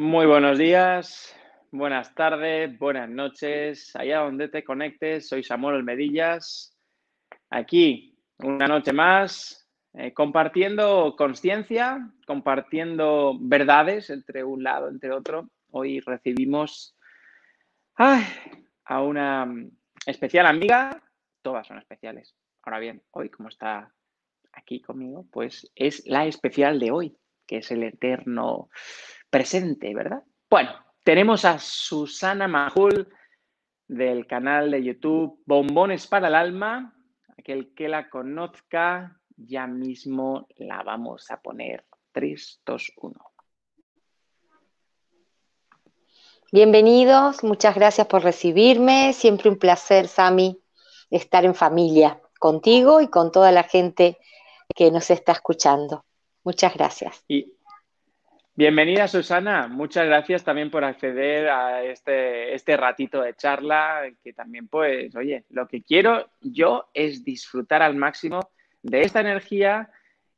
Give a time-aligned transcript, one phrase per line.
[0.00, 1.36] Muy buenos días,
[1.70, 5.28] buenas tardes, buenas noches, allá donde te conectes.
[5.28, 6.74] Soy Samuel Almedillas,
[7.50, 15.50] aquí una noche más, eh, compartiendo conciencia, compartiendo verdades entre un lado, entre otro.
[15.70, 16.96] Hoy recibimos
[17.96, 19.54] a una
[20.06, 21.02] especial amiga,
[21.42, 22.34] todas son especiales.
[22.62, 23.92] Ahora bien, hoy como está
[24.50, 28.70] aquí conmigo, pues es la especial de hoy, que es el eterno
[29.30, 30.22] presente, ¿verdad?
[30.50, 30.72] Bueno,
[31.04, 33.08] tenemos a Susana Majul
[33.86, 36.94] del canal de YouTube Bombones para el Alma.
[37.38, 41.84] Aquel que la conozca, ya mismo la vamos a poner.
[42.12, 43.30] 3, 2, 1.
[46.52, 49.12] Bienvenidos, muchas gracias por recibirme.
[49.12, 50.60] Siempre un placer, Sami,
[51.08, 54.18] estar en familia contigo y con toda la gente
[54.74, 56.04] que nos está escuchando.
[56.42, 57.24] Muchas gracias.
[57.28, 57.54] Y
[58.60, 64.68] Bienvenida Susana, muchas gracias también por acceder a este, este ratito de charla, que también
[64.68, 68.50] pues, oye, lo que quiero yo es disfrutar al máximo
[68.82, 69.88] de esta energía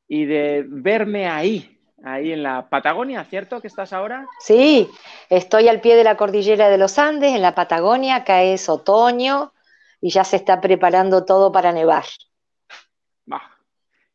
[0.07, 4.29] y de verme ahí, ahí en la Patagonia, ¿cierto que estás ahora?
[4.39, 4.89] Sí,
[5.29, 9.53] estoy al pie de la cordillera de los Andes, en la Patagonia, acá es otoño
[10.01, 12.05] y ya se está preparando todo para nevar.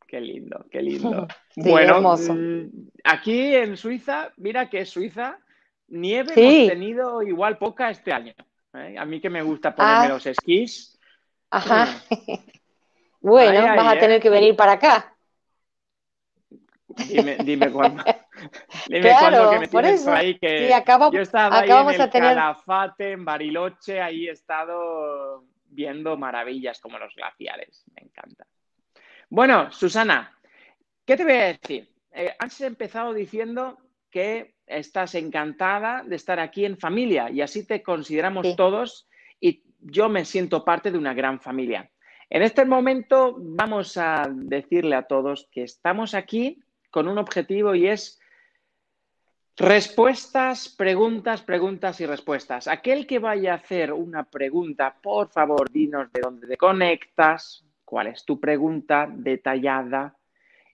[0.07, 1.27] Qué lindo, qué lindo.
[1.57, 5.37] bueno, mm, aquí en Suiza, mira que es Suiza,
[5.87, 8.33] nieve hemos tenido igual poca este año.
[8.73, 8.95] ¿eh?
[8.97, 10.09] A mí que me gusta ponerme ah.
[10.09, 10.97] los esquís.
[11.51, 11.87] Ajá.
[13.19, 15.13] bueno, vas a tener que venir para acá.
[16.87, 18.03] Dime, dime cuándo.
[18.87, 20.11] Dime cuándo que me por eso.
[20.11, 20.69] ahí que
[21.11, 27.13] yo estaba ahí en el Calafate, en Bariloche, ahí he estado viendo maravillas como los
[27.15, 27.83] glaciares.
[27.95, 28.47] Me encanta.
[29.29, 30.31] Bueno, Susana,
[31.05, 31.89] ¿qué te voy a decir?
[32.11, 33.77] Eh, has empezado diciendo
[34.09, 39.07] que estás encantada de estar aquí en familia y así te consideramos todos
[39.41, 41.91] y yo me siento parte de una gran familia.
[42.29, 47.87] En este momento vamos a decirle a todos que estamos aquí con un objetivo y
[47.87, 48.21] es
[49.57, 52.69] respuestas, preguntas, preguntas y respuestas.
[52.69, 58.07] Aquel que vaya a hacer una pregunta, por favor, dinos de dónde te conectas, cuál
[58.07, 60.17] es tu pregunta detallada.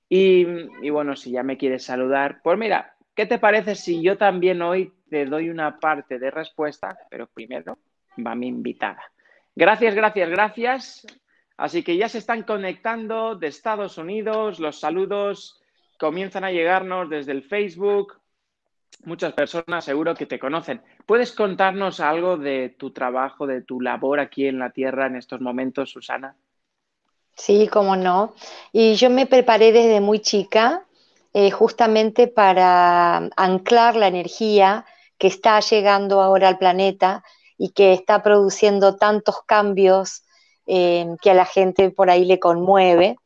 [0.10, 0.46] Y,
[0.90, 4.92] bueno, si ya me quieres saludar, pues mira, ¿qué te parece si yo también hoy
[5.10, 6.98] te doy una parte de respuesta?
[7.12, 7.78] Pero primero
[8.26, 9.02] va mi invitada.
[9.56, 11.08] Gracias, gracias, gracias.
[11.56, 15.62] Así que ya se están conectando de Estados Unidos, los saludos
[16.00, 18.20] comienzan a llegarnos desde el Facebook.
[19.06, 20.82] Muchas personas seguro que te conocen.
[21.06, 25.42] ¿Puedes contarnos algo de tu trabajo, de tu labor aquí en la Tierra en estos
[25.42, 26.36] momentos, Susana?
[27.36, 28.34] Sí, cómo no.
[28.72, 30.86] Y yo me preparé desde muy chica
[31.34, 34.86] eh, justamente para anclar la energía
[35.18, 37.24] que está llegando ahora al planeta
[37.58, 40.24] y que está produciendo tantos cambios
[40.68, 43.18] eh, que a la gente por ahí le conmueve.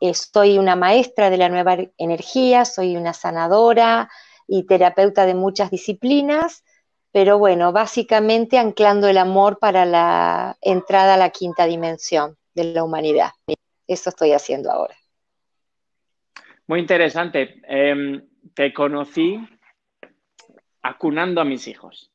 [0.00, 4.10] Eh, soy una maestra de la nueva energía, soy una sanadora
[4.46, 6.64] y terapeuta de muchas disciplinas,
[7.12, 12.84] pero bueno, básicamente anclando el amor para la entrada a la quinta dimensión de la
[12.84, 13.30] humanidad.
[13.86, 14.94] Eso estoy haciendo ahora.
[16.66, 17.62] Muy interesante.
[17.66, 18.22] Em,
[18.54, 19.38] te conocí
[20.82, 22.12] acunando a mis hijos.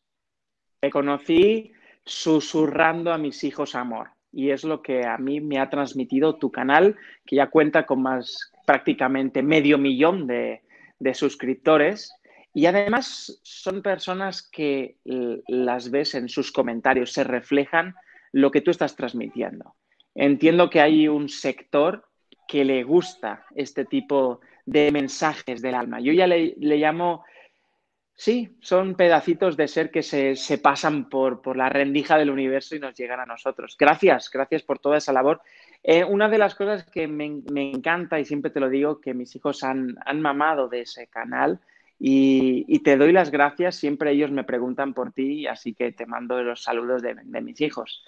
[0.79, 1.71] Te conocí
[2.05, 4.11] susurrando a mis hijos amor.
[4.31, 8.01] Y es lo que a mí me ha transmitido tu canal, que ya cuenta con
[8.01, 10.61] más prácticamente medio millón de,
[10.99, 12.13] de suscriptores.
[12.53, 14.97] Y además son personas que
[15.47, 17.95] las ves en sus comentarios, se reflejan
[18.31, 19.75] lo que tú estás transmitiendo.
[20.15, 22.05] Entiendo que hay un sector
[22.47, 25.99] que le gusta este tipo de mensajes del alma.
[25.99, 27.25] Yo ya le, llamo,
[28.13, 32.95] sí, son pedacitos de ser que se, pasan por, la rendija del universo y nos
[32.95, 33.75] llegan a nosotros.
[33.77, 35.41] Gracias, gracias por toda esa labor.
[35.83, 39.35] Eh, una de las cosas que me, encanta y siempre te lo digo, que mis
[39.35, 41.59] hijos han, mamado de ese canal
[41.99, 43.75] y, te doy las gracias.
[43.77, 48.03] Siempre ellos me preguntan por ti, así que te mando los saludos de mis hijos.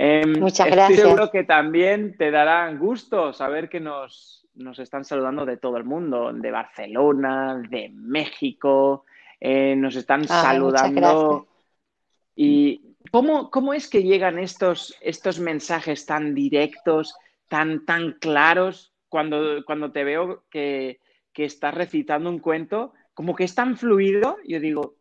[0.00, 0.90] Em, Muchas gracias.
[0.90, 4.46] Estoy seguro que también te dará gusto saber que nos,
[4.78, 9.06] están saludando de todo el mundo, de Barcelona, de México,
[9.40, 11.48] eh, nos están saludando.
[12.36, 17.16] ¿Y cómo, cómo, es que llegan estos, estos mensajes tan directos,
[17.48, 21.00] tan, tan claros, cuando, cuando te veo que,
[21.32, 22.92] que estás recitando un cuento?
[23.14, 24.97] Como que es tan fluido, yo digo,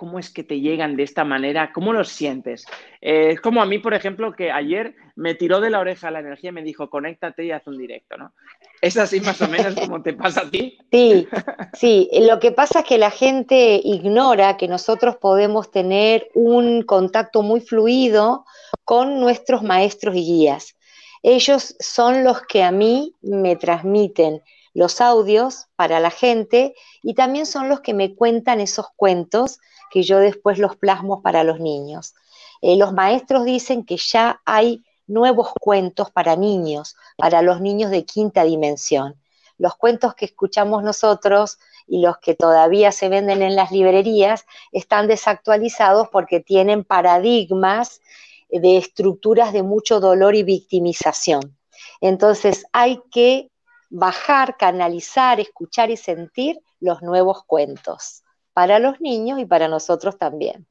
[0.00, 1.74] ¿Cómo es que te llegan de esta manera?
[1.74, 2.64] ¿Cómo los sientes?
[3.02, 6.20] Eh, es como a mí, por ejemplo, que ayer me tiró de la oreja la
[6.20, 8.32] energía y me dijo, conéctate y haz un directo, ¿no?
[8.80, 10.78] ¿Es así más o menos como te pasa a ti?
[10.90, 11.28] Sí,
[11.74, 12.08] sí.
[12.18, 17.60] Lo que pasa es que la gente ignora que nosotros podemos tener un contacto muy
[17.60, 18.46] fluido
[18.86, 20.78] con nuestros maestros y guías.
[21.22, 24.40] Ellos son los que a mí me transmiten
[24.72, 29.58] los audios para la gente y también son los que me cuentan esos cuentos
[29.90, 32.14] que yo después los plasmo para los niños.
[32.62, 38.04] Eh, los maestros dicen que ya hay nuevos cuentos para niños, para los niños de
[38.04, 39.20] quinta dimensión.
[39.58, 45.08] Los cuentos que escuchamos nosotros y los que todavía se venden en las librerías están
[45.08, 48.00] desactualizados porque tienen paradigmas
[48.48, 51.58] de estructuras de mucho dolor y victimización.
[52.00, 53.50] Entonces hay que
[53.90, 58.22] bajar, canalizar, escuchar y sentir los nuevos cuentos
[58.60, 60.66] para los niños y para nosotros también.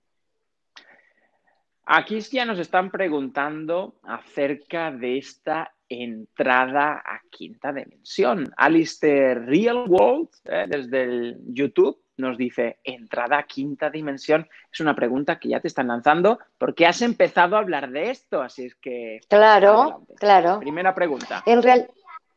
[1.87, 8.53] Aquí ya nos están preguntando acerca de esta entrada a quinta dimensión.
[8.57, 14.47] Alistair Real World, eh, desde el YouTube, nos dice, entrada a quinta dimensión.
[14.71, 18.43] Es una pregunta que ya te están lanzando porque has empezado a hablar de esto,
[18.43, 19.19] así es que...
[19.27, 20.59] Claro, claro.
[20.59, 21.41] Primera pregunta.
[21.47, 21.89] En, real,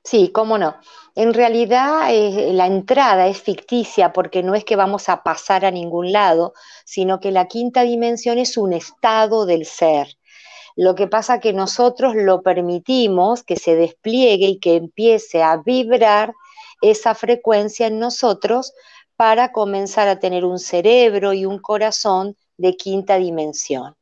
[0.05, 0.77] Sí, cómo no.
[1.15, 2.09] En realidad
[2.53, 6.55] la entrada es ficticia porque no es que vamos a pasar a ningún lado,
[6.85, 10.09] sino que la quinta dimensión es un estado del ser.
[10.75, 16.33] Lo que pasa que nosotros lo permitimos que se despliegue y que empiece a vibrar
[16.81, 18.73] esa frecuencia en nosotros
[19.17, 23.97] para comenzar a tener un cerebro y un corazón de quinta dimensión.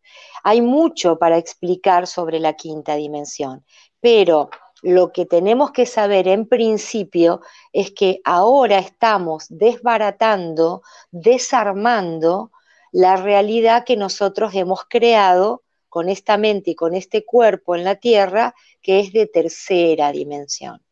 [0.44, 3.64] Hay mucho para explicar sobre la quinta dimensión,
[4.00, 4.48] pero
[4.82, 7.40] lo que tenemos que saber en principio
[7.72, 12.50] es que ahora estamos desbaratando, desarmando
[12.92, 17.96] la realidad que nosotros hemos creado con esta mente y con este cuerpo en la
[17.96, 20.82] Tierra, que es de tercera dimensión.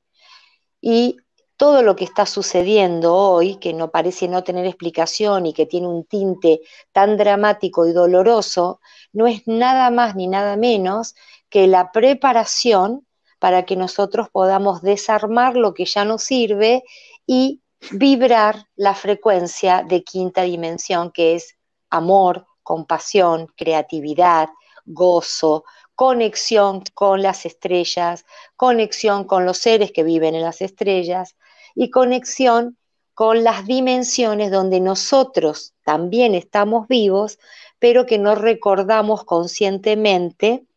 [0.81, 1.17] Y
[1.57, 5.89] todo lo que está sucediendo hoy, que no parece no tener explicación y que tiene
[5.89, 6.61] un tinte
[6.93, 8.81] tan dramático y doloroso,
[9.13, 11.17] no es nada más ni nada menos
[11.49, 13.08] que la preparación
[13.39, 16.83] para que nosotros podamos desarmar lo que ya nos sirve
[17.27, 17.61] y
[17.93, 21.57] vibrar la frecuencia de quinta dimensión, que es
[21.91, 24.49] amor, compasión, creatividad,
[24.85, 25.65] gozo,
[25.95, 28.25] conexión con las estrellas,
[28.57, 31.37] conexión con los seres que viven en las estrellas
[31.75, 32.77] y conexión
[33.15, 37.41] con las dimensiones donde nosotros también estamos vivos,
[37.81, 40.68] pero que no recordamos conscientemente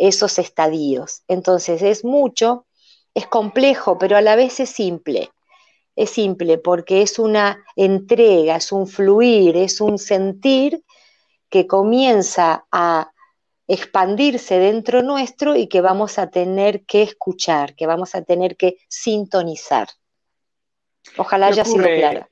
[0.00, 1.22] esos estadios.
[1.28, 2.66] Entonces es mucho,
[3.14, 5.30] es complejo, pero a la vez es simple.
[5.94, 10.82] Es simple porque es una entrega, es un fluir, es un sentir
[11.50, 13.12] que comienza a
[13.68, 18.78] expandirse dentro nuestro y que vamos a tener que escuchar, que vamos a tener que
[18.88, 19.88] sintonizar.
[21.18, 22.26] Ojalá haya sido claro.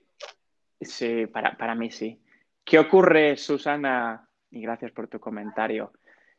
[0.80, 2.18] Sí, para, para mí sí.
[2.64, 4.26] ¿Qué ocurre, Susana?
[4.50, 5.92] Y gracias por tu comentario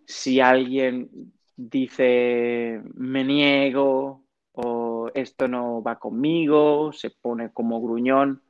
[0.09, 1.07] si alguien
[1.55, 4.23] dice me niego
[4.53, 8.41] o esto no va conmigo, se pone como gruñón,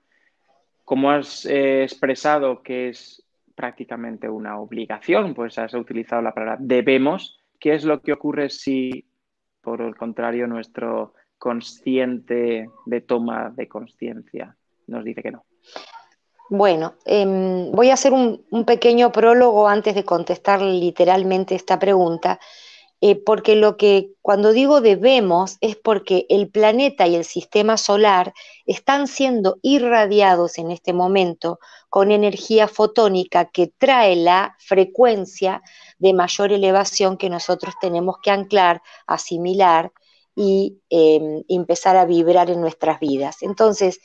[0.85, 3.25] como has eh, expresado que es
[3.55, 9.05] prácticamente una obligación, pues has utilizado la palabra debemos, ¿qué es lo que ocurre si,
[9.59, 14.55] por el contrario, nuestro consciente de toma de conciencia
[14.87, 15.43] nos dice que no?
[16.49, 22.39] Bueno, em, voy a hacer un, pequeño prólogo antes de contestar literalmente esta pregunta,
[23.01, 28.33] eh, porque lo que cuando digo debemos es porque el planeta y el sistema solar
[28.65, 35.61] están siendo irradiados en este momento con energía fotónica que trae la frecuencia
[35.99, 39.91] de mayor elevación que nosotros tenemos que anclar, asimilar
[40.35, 43.43] y em, empezar a vibrar en nuestras vidas.
[43.43, 43.99] Entonces,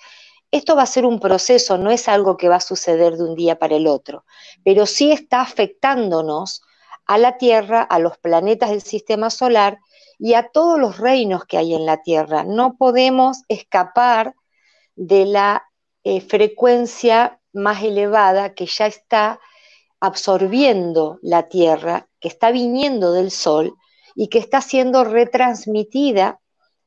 [0.55, 3.35] esto va a ser un proceso, no es algo que va a suceder de un
[3.35, 4.25] día para el otro,
[4.63, 6.63] pero sí está afectándonos
[7.07, 9.81] a la Tierra, a los planetas del sistema solar
[10.17, 12.45] y a todos los reinos que hay en la Tierra.
[12.45, 14.37] No podemos escapar
[14.95, 15.65] de la
[16.05, 19.41] eh, frecuencia más elevada que ya está
[19.99, 23.75] absorbiendo la Tierra, que está viniendo del Sol
[24.15, 26.39] y que está siendo retransmitida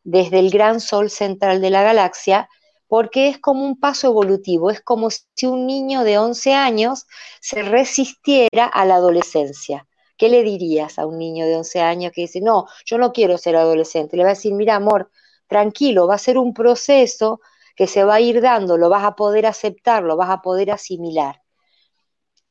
[0.06, 2.48] desde el gran Sol central de la galaxia
[2.88, 7.06] porque es como un paso evolutivo, es como si un niño de 11 años
[7.42, 9.88] se resistiera a la adolescencia.
[10.18, 13.38] ¿Qué le dirías a un niño de 11 años que dice, no, yo no quiero
[13.38, 14.18] ser adolescente?
[14.18, 15.12] Le va a decir, mira, amor,
[15.48, 17.40] tranquilo, va a ser un proceso
[17.76, 20.72] que se va a ir dando, lo vas a poder aceptar, lo vas a poder
[20.72, 21.42] asimilar.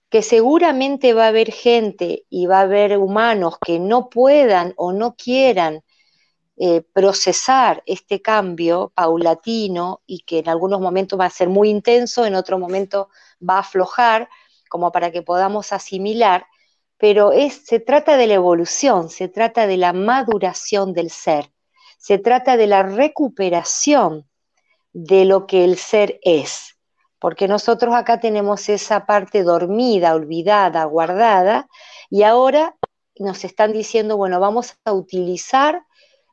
[0.09, 4.93] que seguramente va a haber gente y va a haber humanos que no puedan o
[4.93, 5.83] no quieran
[6.59, 12.25] eh, procesar este cambio paulatino y que en algunos momentos va a ser muy intenso,
[12.25, 13.11] en otro momento
[13.47, 14.31] va a aflojar,
[14.71, 16.47] como para que podamos asimilar,
[16.97, 21.53] pero es, se trata de la evolución, se trata de la maduración del ser,
[21.99, 24.27] se trata de la recuperación
[24.95, 26.79] de lo que el ser es,
[27.19, 31.69] porque nosotros acá tenemos esa parte dormida, olvidada, guardada,
[32.09, 32.77] y ahora
[33.19, 35.83] nos están diciendo, bueno, vamos a utilizar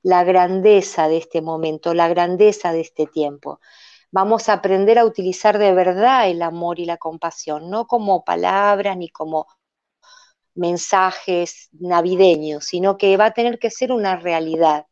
[0.04, 3.60] la grandeza de este momento, la grandeza de este tiempo.
[4.12, 8.98] Vamos a aprender a utilizar de verdad el amor y la compasión, no como palabras
[8.98, 9.48] ni como
[10.56, 14.86] mensajes navideños, sino que va a tener que ser una realidad.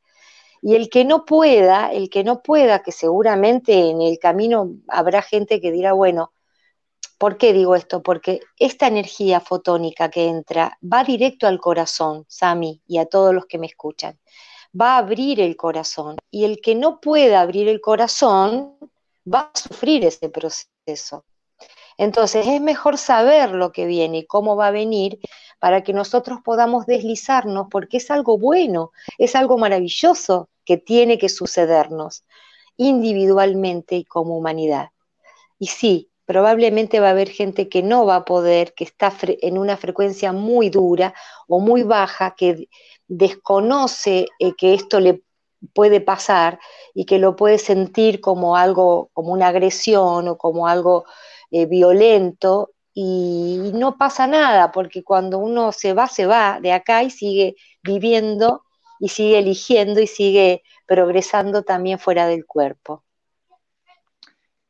[0.61, 5.21] Y el que no pueda, el que no pueda, que seguramente en el camino habrá
[5.21, 6.33] gente que dirá, bueno,
[7.17, 8.01] ¿por qué digo esto?
[8.01, 13.45] Porque esta energía fotónica que entra va directo al corazón, Sami, y a todos los
[13.45, 14.19] que me escuchan
[14.79, 18.77] va a abrir el corazón y el que no pueda abrir el corazón
[19.31, 21.25] va a sufrir ese proceso.
[21.97, 25.19] Entonces es mejor saber lo que viene y cómo va a venir
[25.59, 31.29] para que nosotros podamos deslizarnos porque es algo bueno, es algo maravilloso que tiene que
[31.29, 32.23] sucedernos
[32.77, 34.89] individualmente y como humanidad.
[35.59, 39.57] Y sí, probablemente va a haber gente que no va a poder, que está en
[39.57, 41.13] una frecuencia muy dura
[41.47, 42.69] o muy baja, que
[43.11, 45.21] desconoce eh, que esto le
[45.73, 46.59] puede pasar
[46.93, 51.03] y que lo puede sentir como algo, como una agresión o como algo
[51.51, 57.03] eh, violento y no pasa nada, porque cuando uno se va, se va de acá
[57.03, 58.63] y sigue viviendo
[58.99, 63.03] y sigue eligiendo y sigue progresando también fuera del cuerpo.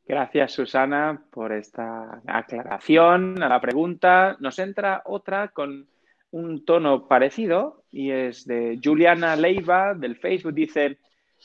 [0.04, 4.36] Gracias, Susana, por esta aclaración a la pregunta.
[4.40, 5.88] Nos entra otra con
[6.32, 10.54] un tono parecido y es de Juliana Leiva del Facebook.
[10.54, 10.98] Dice,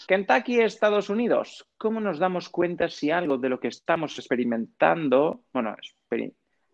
[0.07, 5.75] Kentucky, Estados Unidos, ¿cómo nos damos cuenta si algo de lo que estamos experimentando, bueno,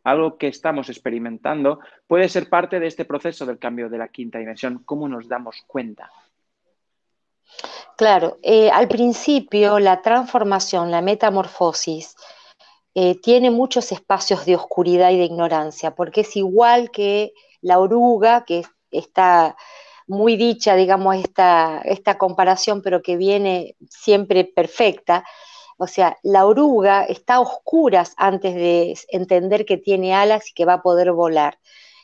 [0.04, 4.40] algo que estamos experimentando puede ser parte de este proceso del cambio de la quinta
[4.40, 4.84] dimensión?
[4.86, 6.10] ¿Cómo nos damos cuenta?
[7.98, 12.16] Claro, eh, al principio la transformación, la metamorfosis,
[12.96, 18.46] eh, tiene muchos espacios de oscuridad y de ignorancia, porque es igual que la oruga,
[18.46, 19.56] que está
[20.06, 25.24] muy dicha, digamos, esta, esta comparación, pero que viene siempre perfecta.
[25.78, 30.66] O sea, la oruga está a oscuras antes de entender que tiene alas y que
[30.66, 31.58] va a poder volar.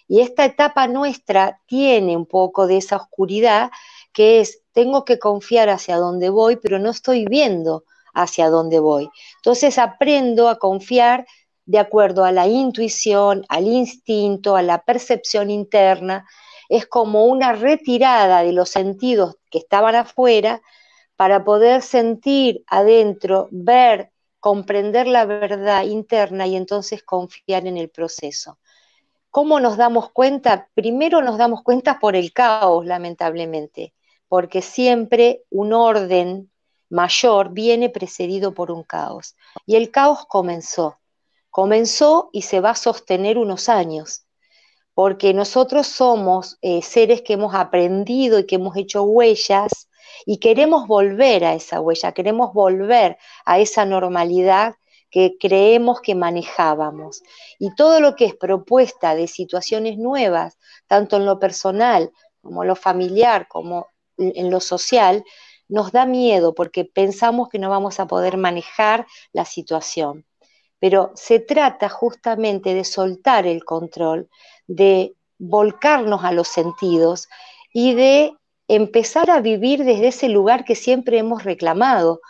[0.07, 3.69] Y esta etapa nuestra tiene un poco de esa oscuridad,
[4.11, 9.09] que es, tengo que confiar hacia dónde voy, pero no estoy viendo hacia dónde voy.
[9.37, 11.27] Entonces aprendo a confiar
[11.69, 16.27] de acuerdo a la intuición, al instinto, a la percepción interna,
[16.67, 20.63] es como una retirada de los sentidos que estaban afuera
[21.15, 28.57] para poder sentir adentro, ver, comprender la verdad interna y entonces confiar en el proceso.
[29.29, 30.69] ¿Cómo nos damos cuenta?
[30.73, 33.93] Primero nos damos cuenta por el caos, lamentablemente,
[34.27, 36.49] porque siempre un orden
[36.89, 39.35] mayor viene precedido por un caos.
[39.67, 40.98] Y el caos comenzó
[41.49, 44.25] comenzó y se va a sostener unos años,
[44.93, 49.89] porque nosotros somos eh, seres que hemos aprendido y que hemos hecho huellas
[50.25, 54.75] y queremos volver a esa huella, queremos volver a esa normalidad
[55.09, 57.23] que creemos que manejábamos.
[57.57, 62.67] Y todo lo que es propuesta de situaciones nuevas, tanto en lo personal como en
[62.67, 63.87] lo familiar, como
[64.17, 65.23] en lo social,
[65.67, 70.25] nos da miedo porque pensamos que no vamos a poder manejar la situación
[70.79, 74.29] pero se trata justamente de soltar el control,
[74.67, 77.27] de volcarnos a los sentidos
[77.73, 78.33] y de
[78.67, 82.21] empezar a vivir desde ese lugar que siempre hemos reclamado,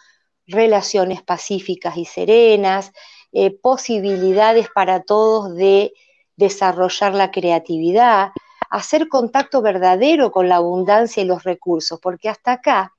[0.48, 2.92] relaciones pacíficas y serenas,
[3.32, 5.94] eh, posibilidades para todos de
[6.36, 8.32] desarrollar la creatividad,
[8.70, 12.96] hacer contacto verdadero con la abundancia y los recursos, porque hasta acá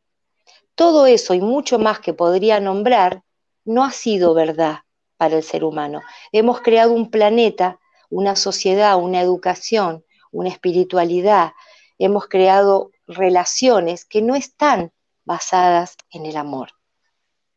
[0.75, 3.23] todo eso y mucho más que podría nombrar
[3.64, 4.80] no ha sido verdad
[5.21, 6.00] para el ser humano.
[6.33, 11.53] Hemos creado un planeta, una sociedad, una educación, una espiritualidad,
[11.99, 14.93] hemos creado relaciones que no están
[15.27, 16.71] basadas en el amor.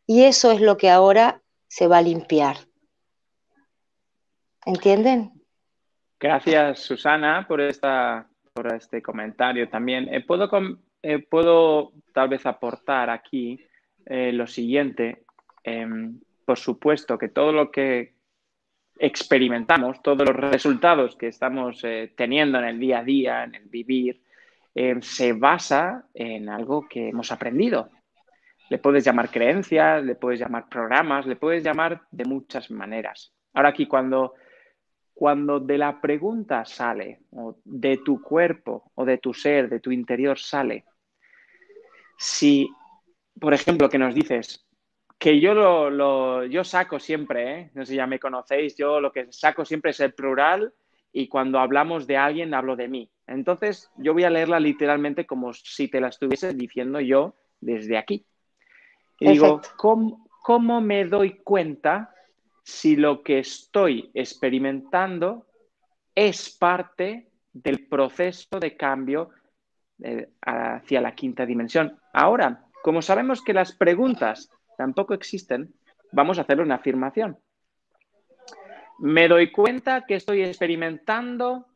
[0.06, 2.58] Y eso es lo que ahora se va a limpiar.
[4.66, 5.32] ¿Entienden?
[6.20, 10.14] Gracias, Susana, por, esta, por este comentario también.
[10.14, 10.50] Eh, ¿puedo,
[11.02, 13.66] eh, puedo tal vez aportar aquí
[14.06, 15.24] eh, lo siguiente.
[16.46, 18.16] Por supuesto que todo lo que
[19.00, 23.66] experimentamos, todos los resultados que estamos eh, teniendo en el día a día, en el
[23.66, 24.22] vivir,
[24.76, 27.90] eh, se basa en algo que hemos aprendido.
[28.70, 33.34] Le puedes llamar creencias, le puedes llamar programas, le puedes llamar de muchas maneras.
[33.54, 34.34] Ahora aquí cuando,
[35.14, 39.92] cuando de la pregunta sale, o de tu cuerpo, o de tu ser, de tu
[39.92, 40.86] interior sale,
[42.18, 42.70] si,
[43.40, 44.63] por ejemplo, que nos dices,
[45.24, 47.72] que yo lo, yo saco siempre, ¿eh?
[47.76, 50.74] no sé si ya me conocéis, yo lo que saco siempre es el plural
[51.14, 53.10] y cuando hablamos de alguien hablo de mí.
[53.26, 58.26] Entonces yo voy a leerla literalmente como si te la estuviese diciendo yo desde aquí.
[59.18, 62.14] Y digo, ¿cómo, ¿cómo me doy cuenta
[62.66, 65.48] si lo que estoy experimentando
[66.14, 69.30] es parte del proceso de cambio
[70.04, 71.98] eh, hacia la quinta dimensión?
[72.12, 74.50] Ahora, como sabemos que las preguntas
[74.84, 75.74] tampoco existen,
[76.12, 77.40] vamos a hacer una afirmación.
[79.00, 81.68] Me doy cuenta que estoy experimentando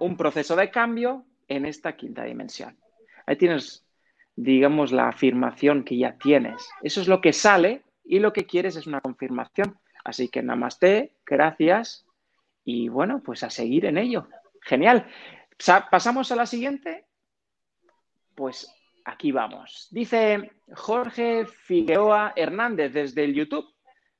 [0.00, 2.76] un proceso de cambio en esta quinta dimensión.
[3.24, 3.86] Ahí tienes,
[4.34, 6.68] digamos, la afirmación que ya tienes.
[6.82, 9.78] Eso es lo que sale y lo que quieres es una confirmación.
[10.02, 12.04] Así que namaste, gracias
[12.64, 14.26] y bueno, pues a seguir en ello.
[14.62, 15.06] Genial.
[15.90, 17.06] ¿Pasamos a la siguiente?
[18.34, 18.68] Pues
[19.08, 19.88] Aquí vamos.
[19.90, 23.66] Dice Jorge Figueroa Hernández desde el YouTube,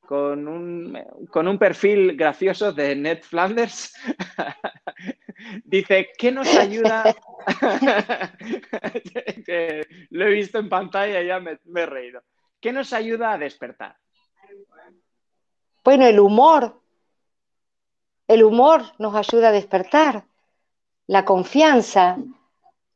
[0.00, 0.99] con un,
[1.30, 3.92] con un perfil gracioso de Ned Flanders.
[5.64, 7.14] Dice, ¿qué nos ayuda?
[10.11, 12.23] Lo he visto en pantalla y ya me, me he reído.
[12.59, 13.95] ¿Qué nos ayuda a despertar?
[15.85, 16.80] Bueno, el humor.
[18.26, 20.25] El humor nos ayuda a despertar.
[21.07, 22.16] La confianza,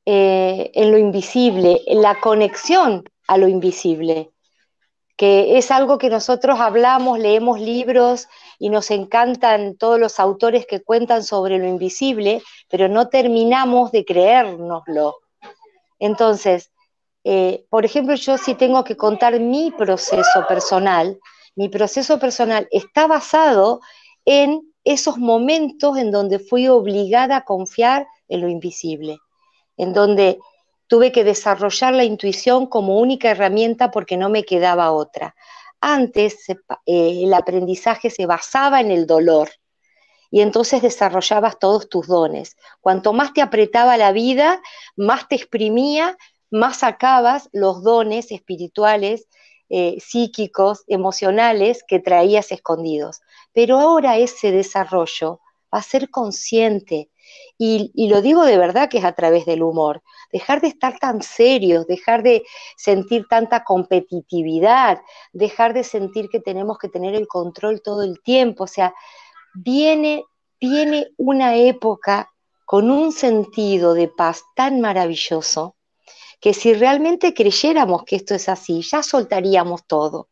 [0.05, 4.33] eh, en lo invisible, en la conexión a lo invisible,
[5.17, 8.27] que es algo que nosotros hablamos, leemos libros
[8.59, 14.05] y nos encantan todos los autores que cuentan sobre lo invisible, pero no terminamos de
[14.05, 15.19] creérnoslo.
[16.01, 16.73] Entonces,
[17.23, 21.17] eh, por ejemplo, yo si tengo que contar mi proceso personal,
[21.55, 23.81] mi proceso personal está basado
[24.25, 29.21] en esos momentos en donde fui obligada a confiar en lo invisible
[29.83, 30.39] en donde
[30.87, 35.35] tuve que desarrollar la intuición como única herramienta porque no me quedaba otra.
[35.81, 39.51] Antes eh, el aprendizaje se basaba en el dolor
[40.31, 42.57] y entonces desarrollabas todos tus dones.
[42.81, 44.63] Cuanto más te apretaba la vida,
[44.95, 46.17] más te exprimía,
[46.51, 49.27] más sacabas los dones espirituales,
[49.69, 53.21] eh, psíquicos, emocionales que traías escondidos.
[53.53, 55.41] Pero ahora ese desarrollo
[55.75, 57.11] va a ser consciente,
[57.59, 60.03] y, lo digo de verdad que es a través del humor.
[60.33, 62.43] Dejar de estar tan serios, dejar de
[62.77, 65.01] sentir tanta competitividad,
[65.33, 68.65] dejar de sentir que tenemos que tener el control todo el tiempo.
[68.65, 68.95] O sea,
[69.55, 70.25] viene,
[70.61, 72.33] viene una época
[72.65, 75.77] con un sentido de paz tan maravilloso
[76.41, 80.31] que si realmente creyéramos que esto es así, ya soltaríamos todo.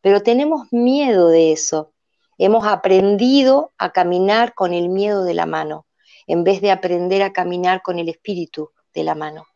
[0.00, 1.92] Pero tenemos miedo de eso.
[2.38, 5.86] Hemos aprendido a caminar con el miedo de la mano
[6.26, 9.46] en vez de aprender a caminar con el espíritu de la mano.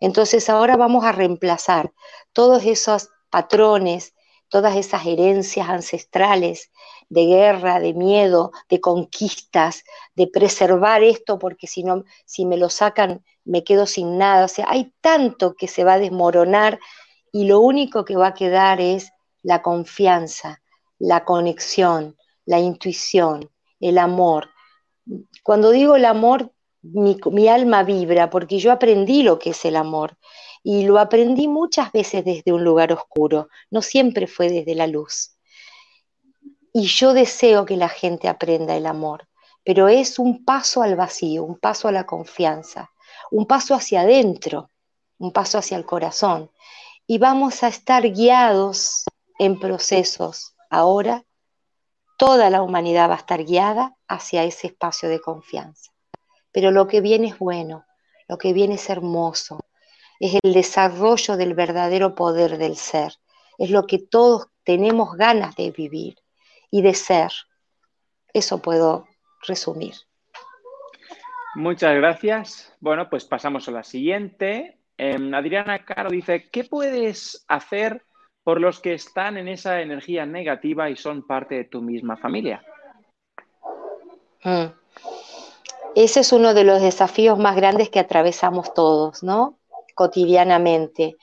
[0.00, 1.92] Entonces ahora vamos a reemplazar
[2.32, 4.14] todos esos patrones,
[4.48, 6.70] todas esas herencias ancestrales
[7.08, 9.84] de guerra, de miedo, de conquistas,
[10.14, 14.46] de preservar esto porque si no, si me lo sacan me quedo sin nada.
[14.46, 16.78] O sea, hay tanto que se va a desmoronar
[17.32, 20.62] y lo único que va a quedar es la confianza,
[20.98, 24.50] la conexión, la intuición, el amor,
[25.42, 30.16] cuando digo el amor, mi, alma vibra porque yo aprendí lo que es el amor
[30.62, 35.36] y lo aprendí muchas veces desde un lugar oscuro, no siempre fue desde la luz.
[36.72, 39.28] Y yo deseo que la gente aprenda el amor,
[39.62, 42.90] pero es un paso al vacío, un paso a la confianza,
[43.30, 44.70] un paso hacia adentro,
[45.18, 46.50] un paso hacia el corazón.
[47.06, 49.04] Y vamos a estar guiados
[49.38, 51.24] en procesos ahora
[52.16, 55.92] toda la humanidad va a estar guiada hacia ese espacio de confianza.
[56.52, 57.84] Pero lo que viene es bueno,
[58.28, 59.58] lo que viene es hermoso,
[60.20, 63.14] es el desarrollo del verdadero poder del ser,
[63.58, 66.16] es lo que todos tenemos ganas de vivir
[66.70, 67.32] y de ser.
[68.32, 69.06] Eso puedo
[69.46, 69.94] resumir.
[71.54, 72.72] Muchas gracias.
[72.80, 74.80] Bueno, pues pasamos a la siguiente.
[74.96, 78.04] Em, Adriana Caro dice, ¿qué puedes hacer
[78.44, 82.62] por los que están en esa energía negativa y son parte de tu misma familia.
[84.44, 84.66] Mm.
[85.94, 89.58] Ese es uno de los desafíos más grandes que atravesamos todos, ¿no?
[89.94, 91.16] Cotidianamente.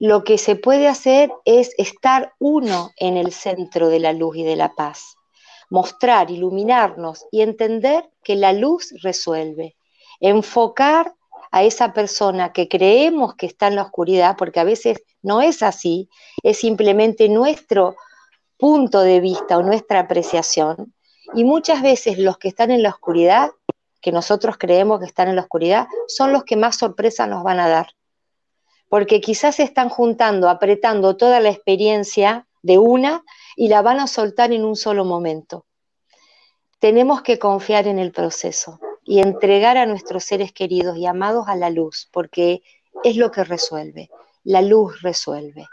[0.00, 4.44] Lo que se puede hacer es estar uno en el centro de la luz y
[4.44, 5.14] de la paz.
[5.70, 9.76] mostrar, iluminarnos y entender que la luz resuelve.
[10.18, 11.12] Enfocar
[11.50, 15.62] a esa persona que creemos que está en la oscuridad, porque a veces no es
[15.62, 16.08] así,
[16.42, 17.96] es simplemente nuestro
[18.56, 20.94] punto de vista o nuestra apreciación.
[21.34, 23.50] Y muchas veces los que están en la oscuridad,
[24.00, 27.60] que nosotros creemos que están en la oscuridad, son los que más sorpresa nos van
[27.60, 27.88] a dar.
[28.88, 33.22] Porque quizás se están juntando, apretando toda la experiencia de una
[33.56, 35.66] y la van a soltar en un solo momento.
[36.78, 41.56] Tenemos que confiar en el proceso y entregar a nuestros seres queridos y amados a
[41.56, 42.62] la luz, porque
[43.02, 44.10] es lo que resuelve.
[44.44, 45.66] La luz resuelve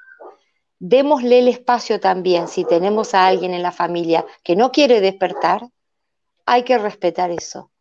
[0.79, 5.69] démosle el espacio también, si tenemos a alguien en la familia que no quiere despertar,
[6.45, 7.71] hay que respetar eso.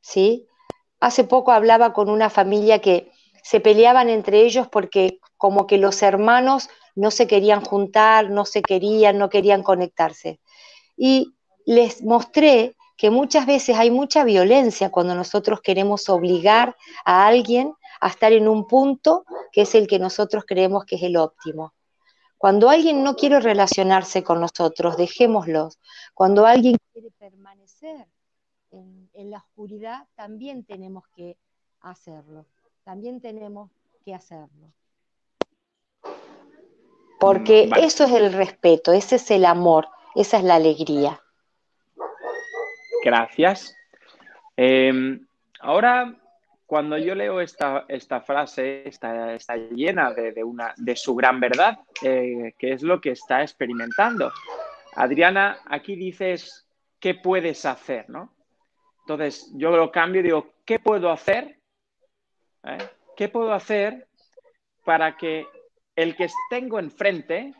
[0.00, 0.46] ¿Sí?
[1.00, 3.12] Hace poco hablaba con una familia que
[3.42, 8.62] se peleaban entre ellos porque como que los hermanos no se querían juntar, no se
[8.62, 10.40] querían, no querían conectarse.
[10.96, 11.34] Y
[11.66, 18.08] les mostré que muchas veces hay mucha violencia cuando nosotros queremos obligar a alguien a
[18.08, 21.72] estar en un punto que es el que nosotros creemos que es el óptimo.
[22.42, 25.78] Cuando alguien no quiere relacionarse con nosotros, dejémoslos.
[26.12, 28.08] Cuando alguien quiere permanecer
[28.72, 31.36] en, la oscuridad, también tenemos que
[31.80, 32.46] hacerlo.
[32.82, 33.70] También tenemos
[34.04, 34.72] que hacerlo.
[37.20, 41.22] Porque eso es el respeto, ese es el amor, esa es la alegría.
[43.02, 43.76] Gracias.
[44.56, 45.26] Em,
[45.60, 46.14] ahora
[46.72, 51.80] cuando yo leo esta, esta frase, está, está llena de, una, de su gran verdad,
[52.02, 54.32] eh, que es lo que está experimentando.
[54.94, 56.66] Adriana, aquí dices,
[56.98, 58.08] ¿qué puedes hacer?
[58.08, 58.32] ¿no?
[59.00, 61.58] Entonces, yo lo cambio y digo, ¿qué puedo hacer?
[62.64, 62.78] ¿Eh?
[63.18, 64.06] ¿Qué puedo hacer
[64.82, 65.46] para que
[65.94, 67.52] el que tengo enfrente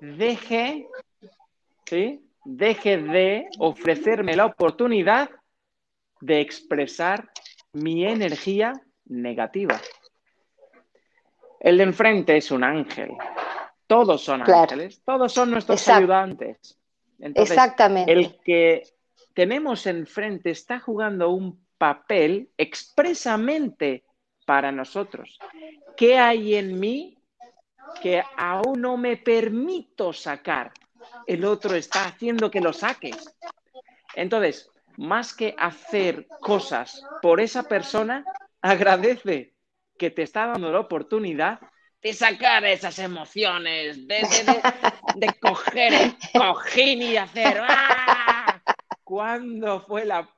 [0.00, 0.86] deje,
[1.86, 2.23] ¿sí?
[2.44, 5.30] Deje de ofrecerme la oportunidad
[6.20, 7.30] de expresar
[7.72, 8.72] mi energía
[9.06, 9.80] negativa.
[11.60, 13.10] El de enfrente es un ángel.
[13.86, 16.78] Todos son ángeles, todos son nuestros ayudantes.
[17.18, 18.12] Exactamente.
[18.12, 18.82] El que
[19.34, 24.04] tenemos enfrente está jugando un papel expresamente
[24.46, 25.38] para nosotros.
[25.96, 27.18] ¿Qué hay en mí
[28.02, 30.72] que aún no me permito sacar?
[31.26, 33.16] El otro está haciendo que lo saques.
[34.14, 38.24] Entonces, más que hacer cosas por esa persona,
[38.60, 39.54] agradece
[39.98, 41.60] que te está dando la oportunidad
[42.04, 44.20] de sacar esas emociones, de,
[45.40, 48.60] coger el cojín y hacer ¡ah!
[49.02, 50.28] ¿Cuándo fue la,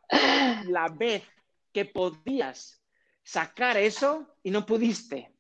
[0.68, 1.24] la vez
[1.72, 2.81] que podías
[3.24, 5.36] sacar eso y no pudiste?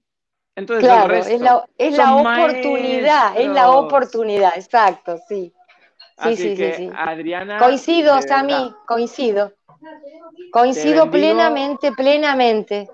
[0.56, 5.52] Entonces, claro, es la, es la oportunidad, es la oportunidad, exacto, sí.
[6.22, 7.58] Sí, sí, sí, Adriana.
[7.58, 9.52] Coincido, Sami, coincido.
[10.50, 12.88] Coincido plenamente, plenamente.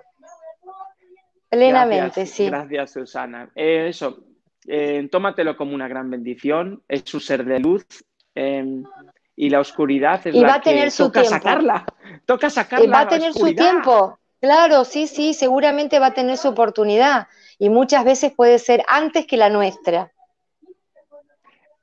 [1.49, 2.47] Plenamente, sí.
[2.47, 3.49] Gracias, Susana.
[3.55, 4.25] Eh, eso,
[4.67, 6.83] eh, tómatelo como una gran bendición.
[6.89, 7.87] Es su ser de luz.
[8.35, 8.83] Em,
[9.37, 11.37] y la oscuridad es y la va a tener su toca tiempo.
[11.37, 11.85] sacarla.
[12.27, 12.85] Toca sacarla.
[12.87, 14.19] Y va a tener su tiempo.
[14.43, 17.29] Claro, sí, sí, seguramente va a tener su oportunidad.
[17.61, 20.13] Y muchas veces puede ser antes que la nuestra.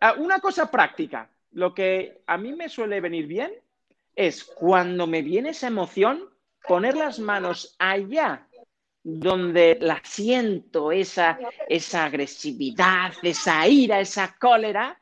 [0.01, 3.53] Ah, una cosa práctica, lo que a mí me suele venir bien
[4.13, 6.29] es cuando me viene esa emoción,
[6.67, 8.45] poner las manos allá
[9.03, 15.01] donde la siento, esa, esa agresividad, esa ira, esa cólera,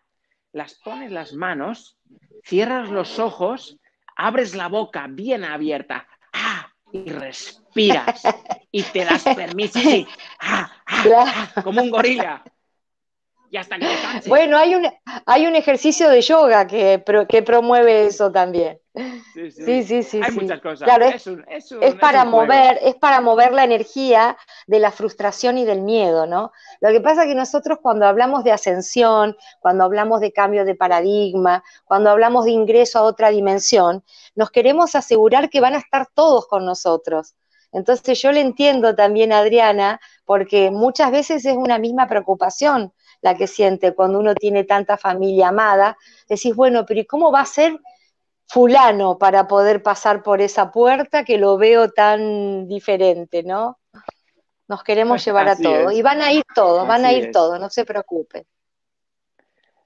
[0.54, 1.98] las pones las manos,
[2.44, 3.80] cierras los ojos,
[4.16, 6.08] abres la boca bien abierta.
[7.06, 8.22] Y respiras
[8.72, 9.80] y te das permiso,
[10.40, 10.72] ¡ah!
[10.86, 11.52] ¡ah!
[11.56, 11.62] ¡ah!
[11.64, 12.44] como un gorila
[13.50, 13.88] y hasta que
[14.28, 14.88] Bueno, hay un,
[15.26, 18.80] hay un ejercicio de yoga que, que promueve eso también.
[19.34, 20.20] Sí, sí, sí.
[20.24, 20.86] hay muchas cosas.
[20.86, 21.28] Claro, es,
[21.82, 26.52] es, para mover, es para mover la energía de la frustración y del miedo, ¿no?
[26.82, 30.76] Lo que pasa es que nosotros cuando hablamos de ascensión, cuando hablamos de cambio de
[30.76, 34.04] paradigma, cuando hablamos de ingreso a otra dimensión,
[34.36, 37.36] nos queremos asegurar que van a estar todos con nosotros.
[37.72, 43.36] Entonces yo le entiendo también a Adriana, porque muchas veces es una misma preocupación la
[43.36, 47.46] que siente cuando uno tiene tanta familia amada, decís, bueno, pero ¿y cómo va a
[47.46, 47.80] ser
[48.48, 53.80] fulano para poder pasar por esa puerta que lo veo tan diferente, ¿no?
[54.68, 55.94] Nos queremos llevar a todos.
[55.94, 58.46] Y van a ir todos, van a ir todos, no se preocupen.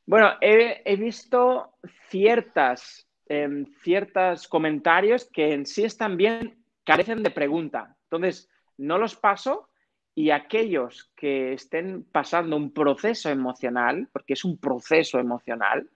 [0.06, 1.74] Bueno, he, visto
[2.10, 7.96] ciertas, em, ciertos comentarios que en sí están bien, carecen de pregunta.
[8.10, 9.70] Entonces, no los paso
[10.13, 15.89] y aquellos que estén pasando un proceso emocional, porque es un proceso emocional,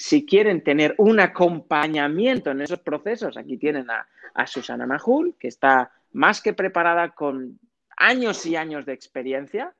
[0.00, 5.48] Si quieren tener un acompañamiento en esos procesos, aquí tienen a, a Susana Majul, que
[5.48, 7.58] está más que preparada con
[7.96, 9.74] años y años de experiencia.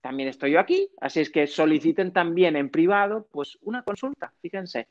[0.00, 4.88] También estoy yo aquí, así es que soliciten también en privado pues una consulta, fíjense.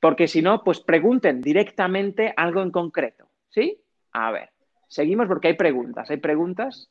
[0.00, 3.80] Porque si no, pues pregunten directamente algo en concreto, ¿sí?
[4.10, 4.50] A ver,
[4.88, 6.10] seguimos porque hay preguntas.
[6.10, 6.90] ¿Hay preguntas?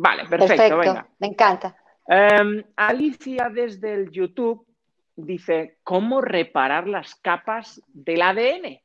[0.00, 1.06] Vale, perfecto, venga.
[1.18, 1.76] Me encanta.
[2.08, 4.66] Em, Alicia desde el YouTube
[5.14, 8.82] dice, ¿cómo reparar las capas del ADN?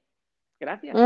[0.60, 0.98] Gracias.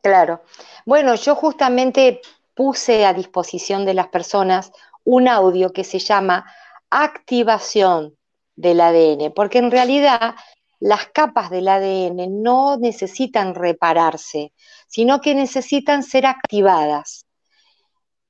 [0.00, 0.42] Claro.
[0.86, 2.22] Bueno, yo justamente
[2.54, 4.72] puse a disposición de las personas
[5.04, 6.50] un audio que se llama
[6.88, 8.16] activación
[8.56, 10.36] del ADN, porque en realidad
[10.78, 14.54] las capas del ADN no necesitan repararse,
[14.86, 17.26] sino que necesitan ser activadas.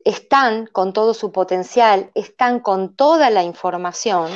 [0.04, 4.30] Están con todo su potencial, están con toda la información.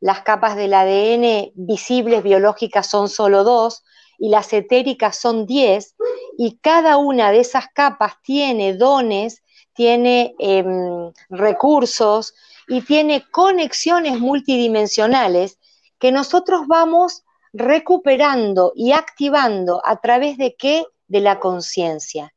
[0.00, 3.84] Las capas del ADN visibles biológicas son solo dos
[4.18, 5.94] y las etéricas son diez,
[6.36, 9.42] y cada una de esas capas tiene dones,
[9.74, 12.34] tiene em, recursos
[12.66, 15.58] y tiene conexiones multidimensionales
[15.98, 20.84] que nosotros vamos recuperando y activando a través de qué?
[21.06, 22.34] De la conciencia.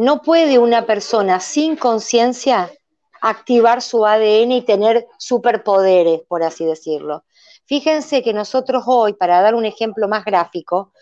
[0.00, 2.72] No puede una persona sin conciencia
[3.20, 7.24] activar su ADN y tener superpoderes, por así decirlo.
[7.66, 10.94] Fíjense que nosotros hoy, para dar un ejemplo más gráfico,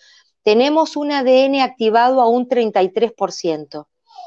[0.43, 3.87] tenemos un ADN activado a un 33%.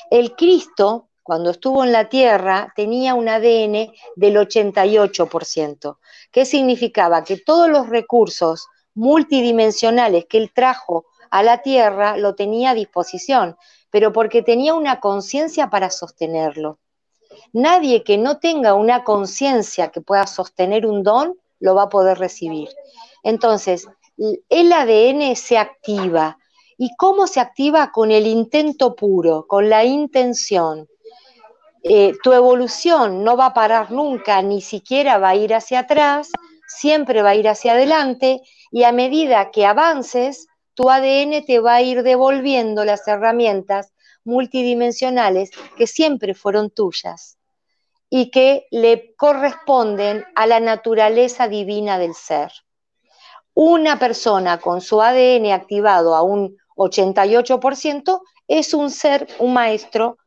[0.09, 5.97] El Cristo, cuando estuvo en la Tierra, tenía un ADN del 88%.
[6.31, 7.25] ¿Qué significaba?
[7.25, 13.57] Que todos los recursos multidimensionales que él trajo a la Tierra lo tenía a disposición,
[13.91, 16.79] pero porque tenía una conciencia para sostenerlo.
[17.53, 22.17] Nadie que no tenga una conciencia que pueda sostener un don lo va a poder
[22.17, 22.69] recibir.
[23.23, 23.87] Entonces,
[24.49, 26.37] el ADN se activa.
[26.77, 27.91] ¿Y cómo se activa?
[27.91, 30.87] Con el intento puro, con la intención.
[31.83, 36.31] Eh, tu evolución no va a parar nunca, ni siquiera va a ir hacia atrás,
[36.67, 40.47] siempre va a ir hacia adelante y a medida que avances,
[40.81, 47.37] tu ADN te va a ir devolviendo las herramientas multidimensionales que siempre fueron tuyas
[48.09, 52.51] y que le corresponden a la naturaleza divina del ser.
[53.53, 60.17] Una persona con su ADN activado a un 88% es un ser, un maestro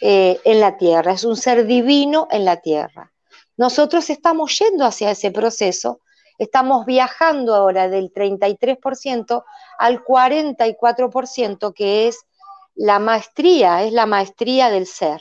[0.00, 3.12] eh, en la tierra, es un ser divino en la tierra.
[3.56, 6.00] Nosotros estamos yendo hacia ese proceso
[6.38, 9.44] Estamos viajando ahora del 33%
[9.78, 12.26] al 44%, que es
[12.74, 15.20] la maestría, es la maestría del ser.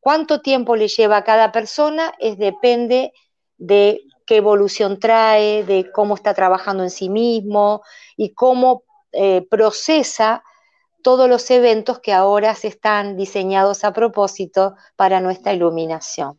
[0.00, 2.14] ¿Cuánto tiempo le lleva a cada persona?
[2.18, 3.12] Es depende
[3.56, 7.82] de qué evolución trae, de cómo está trabajando en sí mismo
[8.16, 10.44] y cómo eh, procesa
[11.02, 16.38] todos los eventos que ahora se están diseñados a propósito para nuestra iluminación.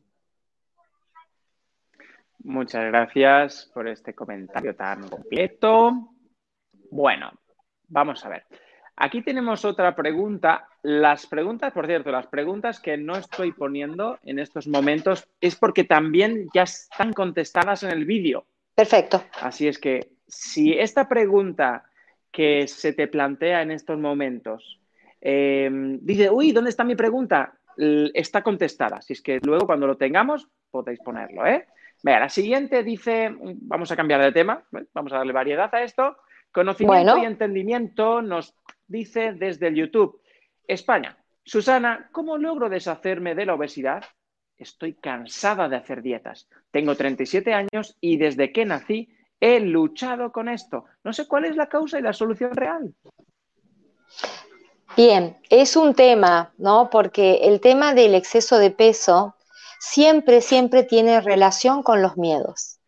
[2.43, 6.13] Muchas gracias por este comentario tan completo.
[6.89, 7.32] Bueno,
[7.88, 8.45] vamos a ver.
[8.95, 10.67] Aquí tenemos otra pregunta.
[10.82, 15.84] Las preguntas, por cierto, las preguntas que no estoy poniendo en estos momentos es porque
[15.84, 18.45] también ya están contestadas en el vídeo.
[18.75, 19.23] Perfecto.
[19.41, 21.86] Así es que si esta pregunta
[22.32, 24.80] que se te plantea en estos momentos
[25.21, 25.69] eh,
[26.02, 27.54] dice, uy, ¿dónde está mi pregunta?
[27.78, 28.97] Está contestada.
[28.97, 31.67] Así es que luego cuando lo tengamos podéis ponerlo, ¿eh?
[32.04, 36.18] Mira, la siguiente dice, vamos a cambiar de tema, vamos a darle variedad a esto.
[36.52, 38.56] Conocimiento y entendimiento nos
[38.88, 40.22] dice desde el YouTube.
[40.68, 41.18] España.
[41.44, 44.04] Susana, ¿cómo logro deshacerme de la obesidad?
[44.58, 46.48] Estoy cansada de hacer dietas.
[46.72, 49.10] Tengo 37 años y desde que nací
[49.40, 50.86] he luchado con esto.
[51.04, 52.94] No sé cuál es la causa y la solución real.
[54.98, 56.90] Bien, es un tema, ¿no?
[56.90, 59.36] Porque el tema del exceso de peso
[59.80, 62.80] siempre, siempre tiene relación con los miedos.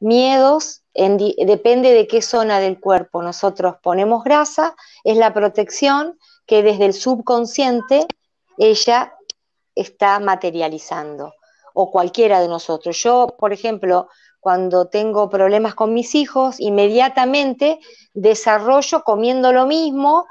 [0.00, 6.86] Miedos, depende de qué zona del cuerpo nosotros ponemos grasa, es la protección que desde
[6.86, 8.06] el subconsciente
[8.58, 9.14] ella
[9.74, 11.32] está materializando,
[11.74, 12.96] o cualquiera de nosotros.
[13.02, 14.08] Yo, por ejemplo,
[14.40, 17.78] cuando tengo problemas con mis hijos, inmediatamente
[18.12, 20.26] desarrollo comiendo lo mismo,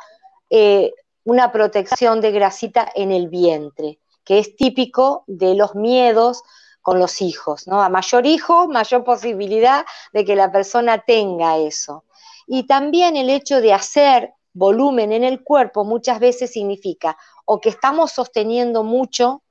[0.49, 6.43] eh, una protección de grasita en el vientre que es típico de los miedos
[6.81, 7.81] con los hijos, ¿no?
[7.81, 12.03] A mayor hijo, mayor posibilidad de que la persona tenga eso.
[12.45, 17.69] Y también el hecho de hacer volumen en el cuerpo muchas veces significa o que
[17.69, 19.43] estamos sosteniendo mucho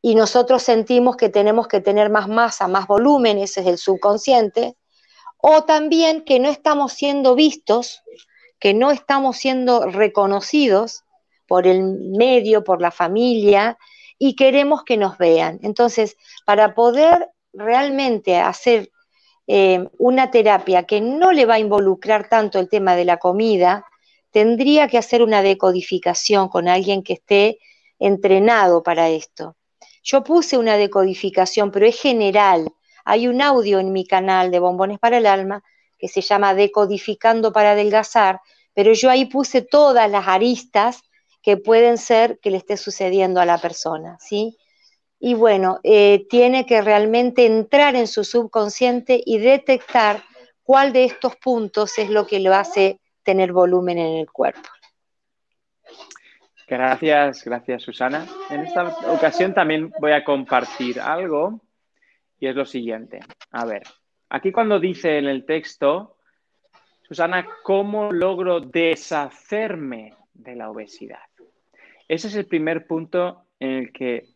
[0.00, 4.76] y nosotros sentimos que tenemos que tener más masa, más volumen, ese es el subconsciente,
[5.38, 8.02] o también que no estamos siendo vistos,
[8.60, 11.04] que no estamos siendo reconocidos
[11.48, 13.76] por el medio, por la familia,
[14.18, 15.58] y queremos que nos vean.
[15.62, 18.90] Entonces, para poder realmente hacer
[19.46, 23.86] eh, una terapia que no le va a involucrar tanto el tema de la comida,
[24.30, 27.58] tendría que hacer una decodificación con alguien que esté
[27.98, 29.56] entrenado para esto.
[30.02, 32.68] Yo puse una decodificación, pero es general.
[33.04, 35.62] Hay un audio en mi canal de Bombones para el Alma
[35.98, 38.40] que se llama Decodificando para adelgazar,
[38.74, 41.02] pero yo ahí puse todas las aristas
[41.48, 44.58] que pueden ser que le esté sucediendo a la persona, ¿sí?
[45.18, 50.22] Y bueno, eh, tiene que realmente entrar en su subconsciente y detectar
[50.62, 54.68] cuál de estos puntos es lo que lo hace tener volumen en el cuerpo.
[56.66, 58.26] Gracias, gracias Susana.
[58.50, 61.62] En esta ocasión también voy a compartir algo
[62.38, 63.20] y es lo siguiente.
[63.52, 63.84] A ver,
[64.28, 66.18] aquí cuando dice en el texto,
[67.04, 71.27] Susana, ¿cómo logro deshacerme de la obesidad?
[72.08, 74.26] Ese es el primer punto en el que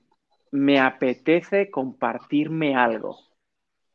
[0.51, 3.19] me apetece compartirme algo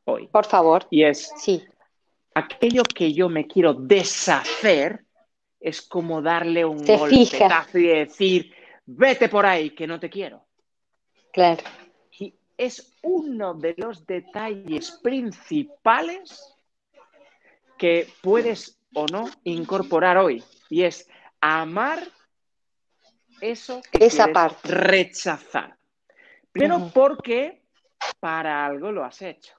[0.05, 0.27] hoy.
[0.27, 0.87] Por favor.
[0.89, 1.63] Y es, sí.
[2.33, 5.05] aquello que yo me quiero deshacer
[5.59, 8.53] es como darle un golpetazo y decir,
[8.85, 10.45] vete por ahí, que no te quiero.
[11.31, 11.63] Claro.
[12.19, 16.55] Y es uno de los detalles principales
[17.77, 20.43] que puedes o no incorporar hoy.
[20.69, 21.07] Y es
[21.41, 21.99] amar
[23.41, 24.69] eso que Esa parte.
[24.69, 25.77] rechazar.
[26.51, 27.63] Primero porque
[28.19, 29.53] para algo lo has hecho.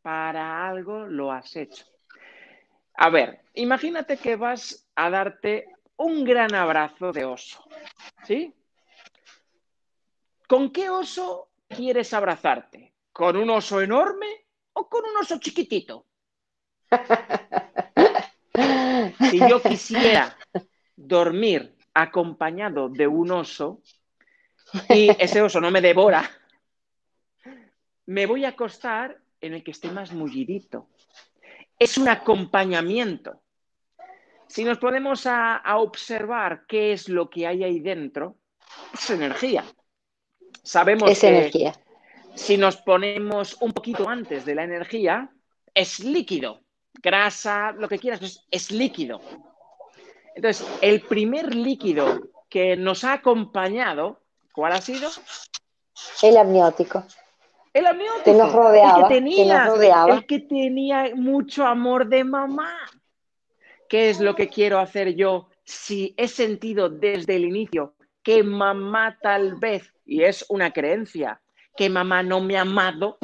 [0.00, 1.84] Para algo lo has hecho.
[2.94, 7.64] A ver, imagínate que vas a darte un gran abrazo de oso.
[8.24, 8.54] ¿Sí?
[10.46, 12.94] ¿Con qué oso quieres abrazarte?
[13.12, 16.06] ¿Con un oso enorme o con un oso chiquitito?
[19.30, 20.36] Si yo quisiera
[20.94, 23.82] dormir acompañado de un oso
[24.88, 26.28] y ese oso no me devora,
[28.06, 30.88] me voy a acostar en el que esté más mullidito.
[31.78, 33.42] Es un acompañamiento.
[34.46, 38.36] Si nos ponemos a, observar qué es lo que hay ahí dentro,
[38.92, 39.64] es energía.
[40.62, 41.72] Sabemos que energía.
[42.34, 45.30] si nos ponemos un poquito antes de la energía,
[45.74, 46.60] es líquido.
[47.02, 49.20] Grasa, lo que quieras, es líquido.
[50.34, 54.20] Entonces, el primer líquido que nos ha acompañado,
[54.52, 55.10] ¿cuál ha sido?
[56.22, 57.04] El amniótico.
[57.72, 58.24] El amniótico.
[58.24, 58.98] Que nos rodeaba.
[58.98, 60.14] El que tenía, rodeaba.
[60.14, 62.76] El que tenía mucho amor de mamá.
[63.88, 69.18] ¿Qué es lo que quiero hacer yo si he sentido desde el inicio que mamá
[69.20, 71.40] tal vez, y es una creencia,
[71.76, 73.18] que mamá no me ha amado,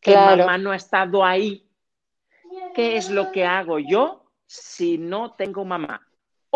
[0.00, 1.68] que mamá no ha estado ahí?
[2.74, 6.05] ¿Qué es lo que hago yo si no tengo mamá?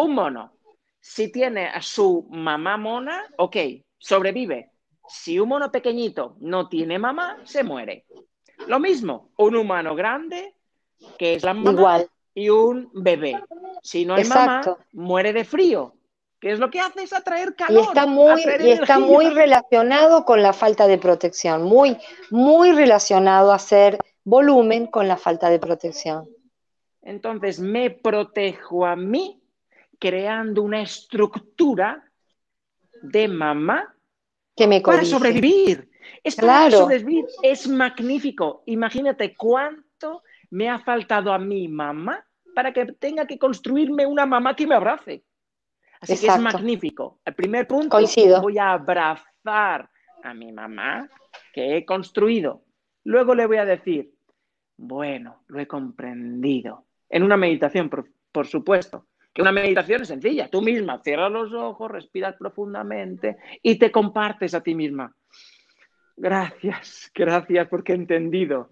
[0.01, 0.53] Un mono,
[0.99, 3.57] si tiene a su mamá mona, ok,
[3.99, 4.71] sobrevive.
[5.07, 8.07] Si un mono pequeñito no tiene mamá, se muere.
[8.67, 10.55] Lo mismo, un humano grande,
[11.19, 13.43] que es la mamá, y un bebé.
[13.83, 15.95] Si no hay mamá, muere de frío.
[16.41, 17.03] ¿Qué es lo que hace?
[17.03, 17.83] Es atraer calor.
[17.83, 21.99] Y está muy, y está muy relacionado con la falta de protección, muy,
[22.31, 26.27] muy relacionado a hacer volumen con la falta de protección.
[27.03, 29.40] Entonces me protejo a mí
[30.01, 32.03] creando una estructura
[33.03, 33.95] de mamá
[34.57, 35.89] que me para sobrevivir.
[36.25, 37.27] Es para sobrevivir.
[37.43, 38.63] Es magnífico.
[38.67, 44.57] Imagínate cuánto me ha faltado a mi mamá para que tenga que construirme una mamá
[44.57, 45.23] que me abrace.
[46.01, 47.21] Así que es magnífico.
[47.25, 48.41] El primer punto, Coincido.
[48.41, 49.89] voy a abrazar
[50.25, 51.09] a mi mamá
[51.53, 52.65] que he construido.
[53.05, 54.13] Luego le voy a decir,
[54.79, 56.87] bueno, lo he comprendido.
[57.11, 60.49] En una meditación, por supuesto que una meditación es sencilla.
[60.49, 65.15] Tú misma cierras los ojos, respiras profundamente y te compartes a ti misma.
[66.17, 68.71] Gracias, gracias porque he entendido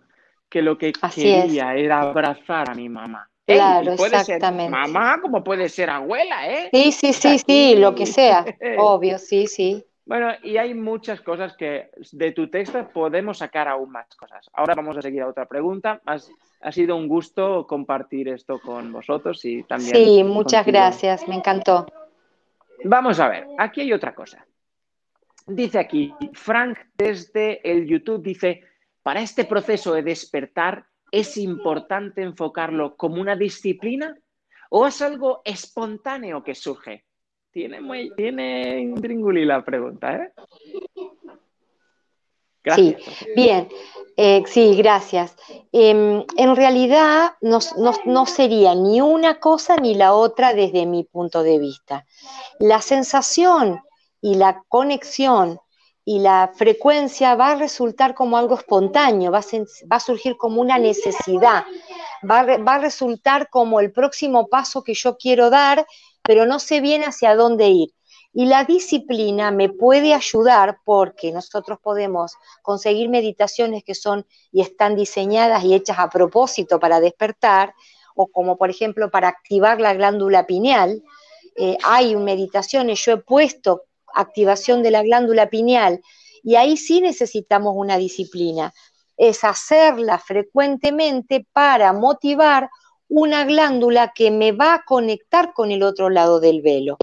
[0.48, 3.28] que lo que quería era abrazar a mi mamá.
[3.46, 4.70] Claro, exactamente.
[4.70, 6.68] mamá como puede ser abuela, ¿eh?
[6.70, 8.44] Sí, sí, sí, sí, lo que sea.
[8.78, 9.84] Obvio, sí, sí.
[10.08, 14.48] Bueno, y hay muchas cosas que de tu texto podemos sacar aún más cosas.
[14.54, 16.00] Ahora vamos a seguir a otra pregunta.
[16.06, 19.94] ha sido un gusto compartir esto con vosotros y también.
[19.94, 21.86] Sí, muchas gracias, me encantó.
[22.84, 24.46] Vamos a ver, aquí hay otra cosa.
[25.46, 28.62] Dice aquí, Frank desde el YouTube dice,
[29.02, 34.16] para este proceso de despertar es importante enfocarlo como una disciplina
[34.70, 37.04] o es algo espontáneo que surge.
[37.50, 38.94] Tiene, muy, tiene
[39.46, 40.32] la pregunta, ¿eh?
[42.74, 42.96] Sí,
[43.34, 43.68] bien.
[44.16, 45.36] Eh, sí, gracias.
[45.70, 51.58] Em, en realidad no, sería ni una cosa ni la otra desde mi punto de
[51.58, 52.04] vista.
[52.58, 53.80] La sensación
[54.20, 55.60] y la conexión
[56.04, 59.38] y la frecuencia va a resultar como algo espontáneo, va
[59.90, 61.64] a, surgir como una necesidad,
[62.28, 65.86] va va a resultar como el próximo paso que yo quiero dar,
[66.28, 67.94] pero no sé bien hacia dónde ir.
[68.34, 74.94] Y la disciplina me puede ayudar porque nosotros podemos conseguir meditaciones que son y están
[74.94, 77.72] diseñadas y hechas a propósito para despertar,
[78.14, 81.02] o como por ejemplo para activar la glándula pineal.
[81.56, 86.02] Eh, hay meditaciones, yo he puesto activación de la glándula pineal
[86.42, 88.74] y ahí sí necesitamos una disciplina.
[89.16, 92.68] Es hacerla frecuentemente para motivar
[93.08, 96.98] una glándula que me va a conectar con el otro lado del velo.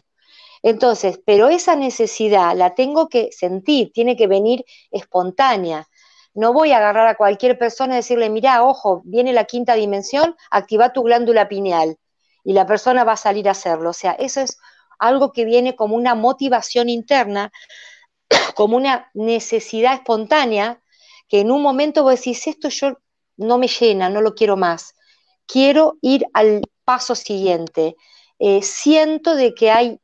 [0.62, 5.88] Entonces, pero esa necesidad la tengo que sentir, tiene que venir espontánea.
[6.34, 10.36] No voy a agarrar a cualquier persona y decirle, mira, ojo, viene la quinta dimensión,
[10.49, 11.97] activa tu glándula pineal
[12.43, 13.89] y la persona va a salir a hacerlo.
[13.89, 14.58] O sea, eso es
[14.99, 17.51] algo que viene como una motivación interna,
[18.56, 20.82] como una necesidad espontánea,
[21.28, 22.99] que en un momento vos decís, esto yo
[23.38, 24.95] no me llena, no lo quiero más,
[25.48, 27.96] quiero ir al paso siguiente.
[28.39, 30.00] Eh, siento de que hay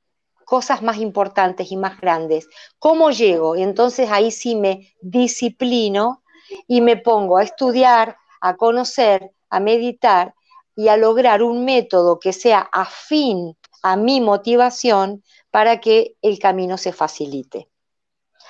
[0.46, 2.48] cosas más importantes y más grandes.
[2.78, 3.56] ¿Cómo llego?
[3.56, 6.24] Entonces ahí sí me disciplino
[6.68, 10.34] y me pongo a estudiar, a conocer, a meditar
[10.76, 16.78] y a lograr un método que sea afín a mi motivación para que el camino
[16.78, 17.71] se facilite.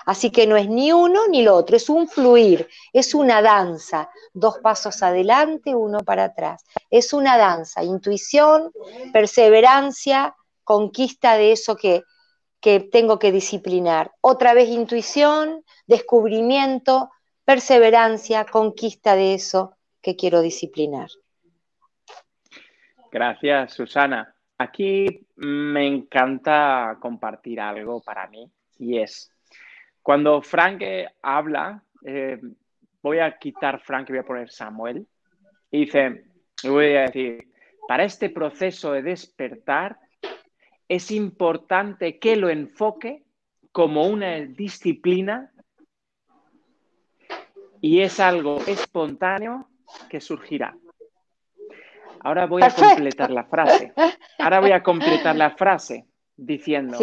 [0.06, 4.10] Así que no es ni uno ni lo otro, es un fluir, es una danza,
[4.34, 6.64] dos pasos adelante, uno para atrás.
[6.90, 8.72] Es una danza, intuición,
[9.14, 12.04] perseverancia, conquista de eso que,
[12.92, 14.12] tengo que disciplinar.
[14.22, 17.10] Otra vez intuición, descubrimiento,
[17.44, 21.10] perseverancia, conquista de eso que quiero disciplinar.
[23.12, 24.36] Gracias, Susana.
[24.60, 28.48] Aquí me encanta compartir algo para mí
[28.78, 29.31] y es,
[30.02, 30.84] cuando Frank
[31.22, 32.40] habla, eh,
[33.02, 35.08] voy a quitar Frank y voy a poner Samuel,
[35.70, 36.26] y dice,
[36.64, 37.48] voy a decir,
[37.88, 39.98] para este proceso de despertar
[40.88, 43.24] es importante que lo enfoque
[43.72, 45.52] como una disciplina
[47.80, 49.70] y es algo espontáneo
[50.10, 50.76] que surgirá.
[52.20, 53.94] Ahora voy a completar la frase.
[54.38, 56.98] Ahora voy a completar la frase diciendo,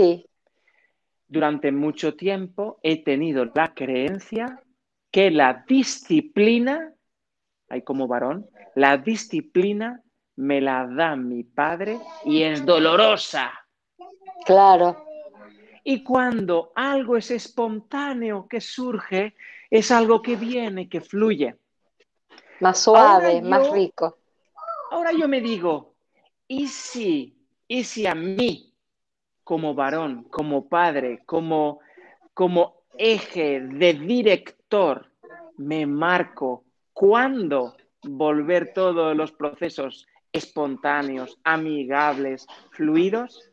[1.29, 4.63] durante mucho tiempo he tenido la creencia
[5.11, 6.93] que la disciplina,
[7.69, 10.03] hay como varón, la disciplina
[10.37, 13.53] me la da mi padre y es dolorosa.
[14.45, 15.05] Claro.
[15.85, 19.35] Y cuando algo es espontáneo que surge,
[19.71, 21.57] es algo que viene, que fluye.
[22.61, 24.19] Más suave, más rico.
[24.91, 25.95] Ahora yo me digo,
[26.47, 28.68] ¿y si, y si a mí,
[29.49, 31.81] como varón, como padre, como,
[32.35, 35.11] como eje de director,
[35.57, 43.51] me marco cuándo volver todos los procesos espontáneos, amigables, fluidos?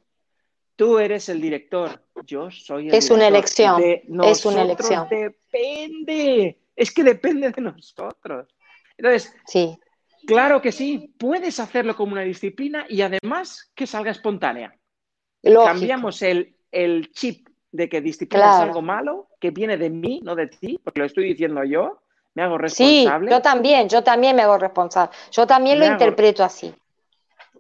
[0.76, 3.82] Tú eres el director, yo soy el es Una elección.
[3.82, 5.08] es una elección.
[5.10, 8.54] Depende, es que depende de nosotros.
[8.98, 9.80] Entonces, sí.
[10.28, 14.78] claro que sí, puedes hacerlo como una disciplina y además que salga espontánea.
[15.54, 16.56] Cambiamos el,
[17.12, 21.00] chip de que disciplina es algo malo, que viene de mí, no de ti, porque
[21.00, 22.02] lo estoy diciendo yo,
[22.34, 23.30] me hago responsable.
[23.30, 25.16] Sí, yo también, yo también me hago responsable.
[25.32, 26.74] Yo también lo interpreto así.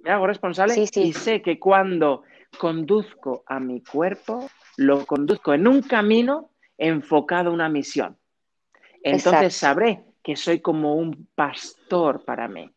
[0.02, 2.24] Me hago responsable y sé que cuando
[2.58, 8.18] conduzco a mi cuerpo, lo conduzco en un camino enfocado a una misión.
[9.02, 12.70] Entonces sabré que soy como un pastor para mí.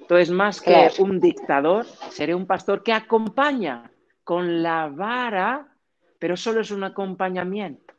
[0.00, 3.90] Entonces, más que un dictador, seré un pastor que acompaña
[4.26, 5.68] con la vara,
[6.18, 7.94] pero solo es un acompañamiento.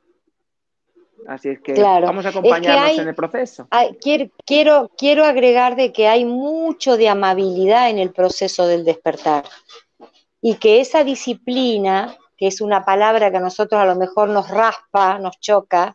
[1.26, 3.70] Así es que vamos a acompañarnos en el proceso.
[4.46, 9.46] quiero, quiero agregar de que hay mucho de amabilidad en el proceso del despertar
[10.42, 14.50] y que esa disciplina, que es una palabra que a nosotros a lo mejor nos
[14.50, 15.94] raspa, nos choca,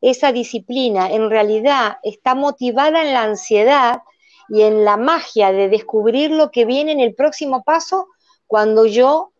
[0.00, 4.02] esa disciplina en realidad está motivada en la ansiedad
[4.48, 8.08] y en la magia de descubrir lo que viene en el próximo paso
[8.48, 9.31] cuando yo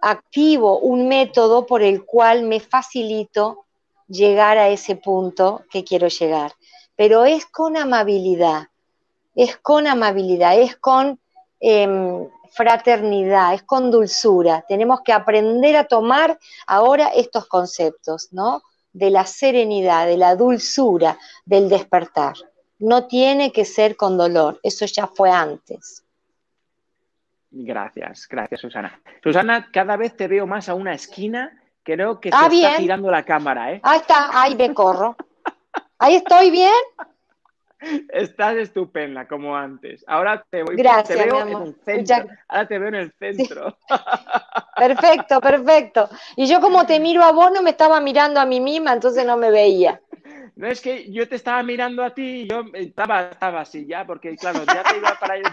[0.00, 3.64] activo un método por el cual me facilito
[4.08, 6.52] llegar a ese punto que quiero llegar.
[6.96, 8.68] Pero es con amabilidad,
[9.34, 11.18] es con amabilidad, es con
[11.60, 14.64] em, fraternidad, es con dulzura.
[14.68, 18.62] Tenemos que aprender a tomar ahora estos conceptos, ¿no?
[18.92, 22.34] de la serenidad, de la dulzura, del despertar.
[22.78, 26.04] No tiene que ser con dolor, eso ya fue antes.
[27.64, 29.00] Gracias, gracias Susana.
[29.22, 33.10] Susana, cada vez te veo más a una esquina, creo que ah, se está girando
[33.10, 33.80] la cámara, ¿eh?
[33.82, 35.16] Ahí está, ahí me corro.
[35.98, 36.70] Ahí estoy bien.
[38.10, 40.04] Estás estupenda, como antes.
[40.06, 42.16] Ahora te voy Gracias, te veo en el centro.
[42.46, 43.76] Ahora te veo en el centro.
[44.76, 46.08] Perfecto, perfecto.
[46.36, 49.26] Y yo como te miro a vos, no me estaba mirando a mí misma, entonces
[49.26, 50.00] no me veía.
[50.54, 54.04] No es que yo te estaba mirando a ti y yo estaba, estaba así ya,
[54.04, 55.50] porque claro, ya te iba para allá.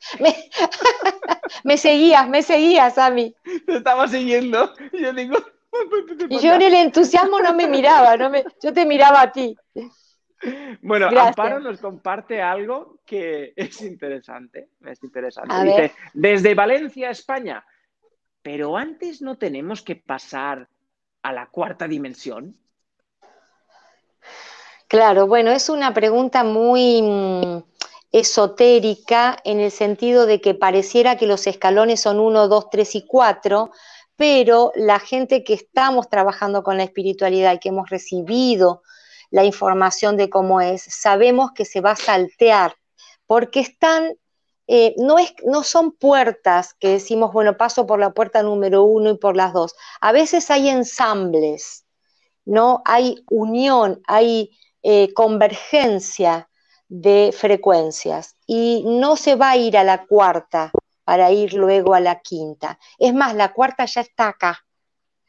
[0.20, 0.34] Me,
[1.64, 3.34] me seguías, me seguías, a mí.
[3.66, 4.72] Te estaba siguiendo.
[4.92, 5.36] Y yo digo.
[6.30, 9.54] Y yo en el entusiasmo no me miraba, no me, yo te miraba a ti.
[10.80, 14.70] Bueno, Amparo nos comparte algo que es interesante.
[14.84, 15.54] Es interesante.
[15.64, 17.62] Dice, desde Valencia, España.
[18.40, 20.66] Pero antes no tenemos que pasar
[21.22, 22.56] a la cuarta dimensión.
[24.88, 27.62] Claro, bueno, es una pregunta muy mm,
[28.18, 33.06] esotérica en el sentido de que pareciera que los escalones son uno, dos, tres y
[33.06, 33.70] cuatro,
[34.16, 38.82] pero la gente que estamos trabajando con la espiritualidad y que hemos recibido
[39.30, 42.74] la información de cómo es, sabemos que se va a saltear,
[43.26, 44.14] porque están,
[44.66, 49.10] eh, no, es, no son puertas que decimos, bueno, paso por la puerta número uno
[49.10, 49.74] y por las dos.
[50.00, 51.84] A veces hay ensambles,
[52.46, 52.80] ¿no?
[52.86, 56.48] Hay unión, hay eh, convergencia
[56.88, 60.72] de frecuencias y no se va a ir a la cuarta
[61.04, 62.78] para ir luego a la quinta.
[62.98, 64.64] Es más, la cuarta ya está acá.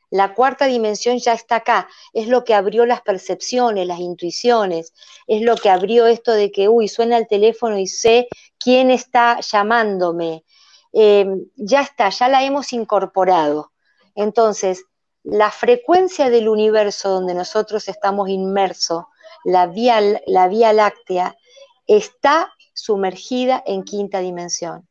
[0.09, 4.93] La cuarta dimensión ya está acá, es lo que abrió las percepciones, las intuiciones,
[5.27, 9.41] es lo que abrió esto de que, uy, suena el teléfono y sé quién está
[9.41, 10.45] llamándome.
[10.93, 13.73] Em, ya está, ya la hemos incorporado.
[14.15, 14.85] Entonces,
[15.23, 19.03] la frecuencia del universo donde nosotros estamos inmersos,
[19.43, 21.35] la vía, la vía láctea,
[21.87, 24.87] está sumergida en quinta dimensión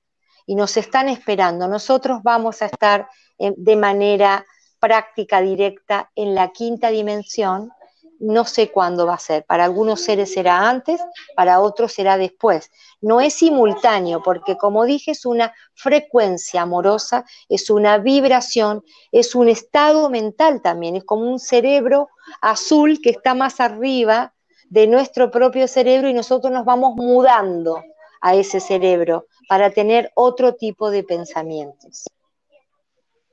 [0.47, 1.69] y nos están esperando.
[1.69, 4.45] Nosotros vamos a estar de manera
[4.79, 7.71] práctica directa en la quinta dimensión,
[8.19, 9.45] no sé cuándo va a ser.
[9.45, 11.01] Para algunos seres será antes,
[11.35, 12.71] para otros será después.
[13.01, 18.83] No es simultáneo, porque como dije, es una frecuencia amorosa, es una vibración,
[19.13, 22.09] es un estado mental también, es como un cerebro
[22.41, 24.33] azul que está más arriba
[24.69, 27.83] de nuestro propio cerebro y nosotros nos vamos mudando
[28.21, 32.05] a ese cerebro para tener otro tipo de pensamientos.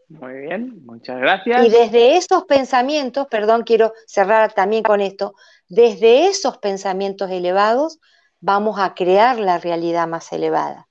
[0.09, 1.65] Muy bien, muchas gracias.
[1.65, 5.33] Y desde esos pensamientos, perdón, quiero cerrar también con esto,
[5.67, 7.99] desde esos pensamientos elevados
[8.39, 10.87] vamos a crear la realidad más elevada.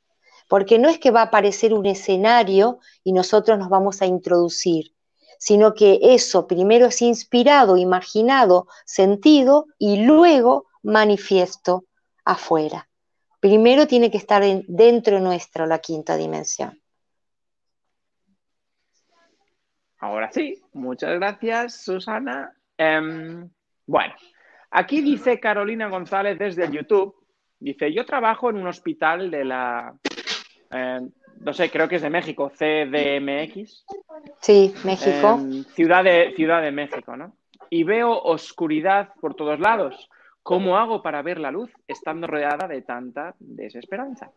[0.49, 4.93] Porque no es que va a aparecer un escenario y nosotros nos vamos a introducir,
[5.43, 11.87] sino que eso primero es inspirado, imaginado, sentido y luego manifiesto
[12.25, 12.89] afuera.
[13.41, 16.81] Primero tiene que estar dentro nuestro la quinta dimensión.
[19.99, 22.57] Ahora sí, muchas gracias, Susana.
[22.79, 23.51] Em,
[23.85, 24.15] bueno,
[24.71, 27.17] aquí dice Carolina González desde YouTube,
[27.59, 29.93] dice, yo trabajo en un hospital de la,
[30.71, 31.11] em,
[31.43, 33.85] no sé, creo que es de México, CDMX.
[34.41, 35.39] Sí, México.
[35.41, 37.33] Em, ciudad, de, ciudad de México, ¿no?
[37.71, 40.09] Y veo oscuridad por todos lados.
[40.43, 44.31] ¿Cómo hago para ver la luz estando rodeada de tanta desesperanza?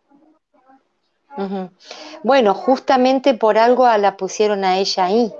[2.23, 5.33] Bueno, justamente por algo la pusieron a ella ahí,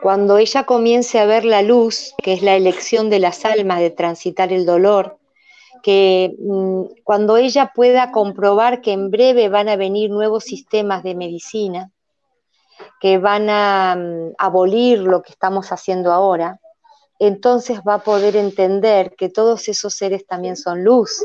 [0.00, 3.90] Cuando ella comience a ver la luz, que es la elección de las almas de
[3.90, 5.18] transitar el dolor,
[5.82, 11.14] que mm, cuando ella pueda comprobar que en breve van a venir nuevos sistemas de
[11.14, 11.90] medicina,
[13.00, 16.60] que van a mm, abolir lo que estamos haciendo ahora,
[17.18, 21.24] entonces va a poder entender que todos esos seres también son luz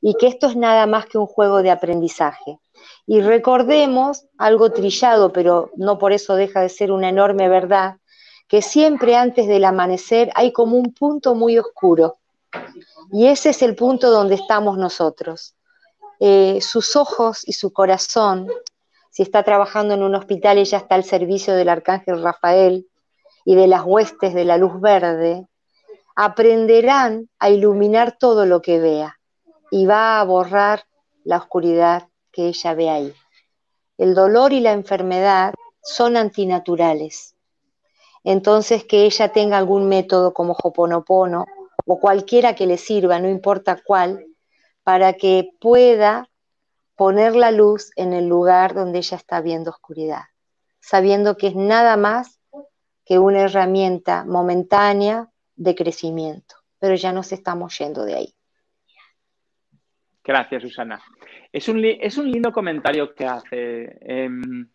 [0.00, 2.58] y que esto es nada más que un juego de aprendizaje.
[3.06, 7.96] Y recordemos algo trillado, pero no por eso deja de ser una enorme verdad,
[8.48, 12.18] que siempre antes del amanecer hay como un punto muy oscuro.
[13.10, 15.54] Y ese es el punto donde estamos nosotros.
[16.20, 18.48] Eh, sus ojos y su corazón,
[19.10, 22.86] si está trabajando en un hospital, ella está al servicio del arcángel Rafael
[23.44, 25.46] y de las huestes de la luz verde,
[26.14, 29.18] aprenderán a iluminar todo lo que vea
[29.70, 30.84] y va a borrar
[31.24, 33.14] la oscuridad que ella ve ahí.
[33.98, 37.34] El dolor y la enfermedad son antinaturales.
[38.24, 41.46] Entonces, que ella tenga algún método como Hoponopono
[41.86, 44.26] o cualquiera que le sirva, no importa cuál,
[44.82, 46.28] para que pueda
[46.96, 50.24] poner la luz en el lugar donde ella está viendo oscuridad,
[50.80, 52.40] sabiendo que es nada más
[53.04, 58.34] que una herramienta momentánea de crecimiento, pero ya nos estamos yendo de ahí.
[60.24, 61.02] Gracias, Susana.
[61.52, 63.98] Es un, es un lindo comentario que hace.
[64.00, 64.68] Em,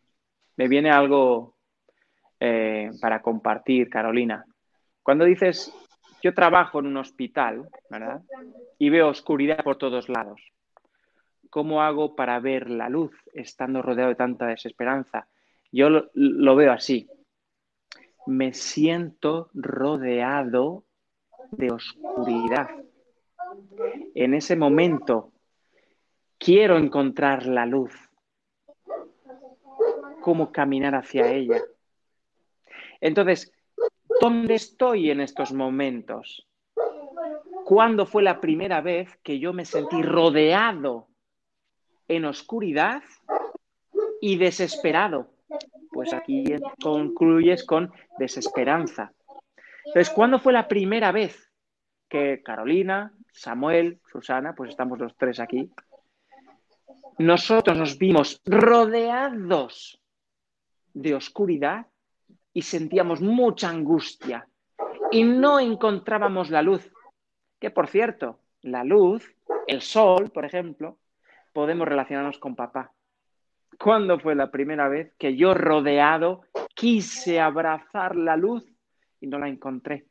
[0.57, 1.55] me viene algo
[2.39, 4.45] eh, para compartir, Carolina.
[5.01, 5.73] Cuando dices,
[6.27, 8.21] yo trabajo en un hospital, ¿verdad?
[8.77, 10.41] Y veo oscuridad por todos lados.
[11.49, 15.29] ¿Cómo hago para ver la luz estando rodeado de tanta desesperanza?
[15.71, 17.07] Yo lo veo así.
[18.25, 20.83] Me siento rodeado
[21.51, 22.71] de oscuridad.
[24.13, 25.31] En ese momento
[26.37, 27.93] quiero encontrar la luz.
[30.19, 31.61] ¿Cómo caminar hacia ella?
[32.99, 33.53] Entonces,
[34.21, 36.47] ¿dónde estoy en estos momentos?
[37.65, 41.07] ¿Cuándo fue la primera vez que yo me sentí rodeado
[42.07, 43.03] en oscuridad
[44.21, 45.31] y desesperado?
[45.91, 46.45] Pues aquí
[46.81, 49.11] concluyes con desesperanza.
[49.85, 51.51] Entonces, ¿cuándo fue la primera vez
[52.09, 55.69] que Carolina, Samuel, Susana, pues estamos los tres aquí,
[57.17, 60.01] nosotros nos vimos rodeados
[60.93, 61.87] de oscuridad
[62.57, 64.47] y sentíamos mucha angustia
[65.11, 66.91] y no encontrábamos la luz.
[67.59, 69.31] Que por cierto, la luz,
[69.67, 70.97] el sol, por ejemplo,
[71.53, 72.91] podemos relacionarnos con papá.
[73.77, 78.65] ¿Cuándo fue la primera vez que yo rodeado quise abrazar la luz
[79.21, 80.07] y no la encontré?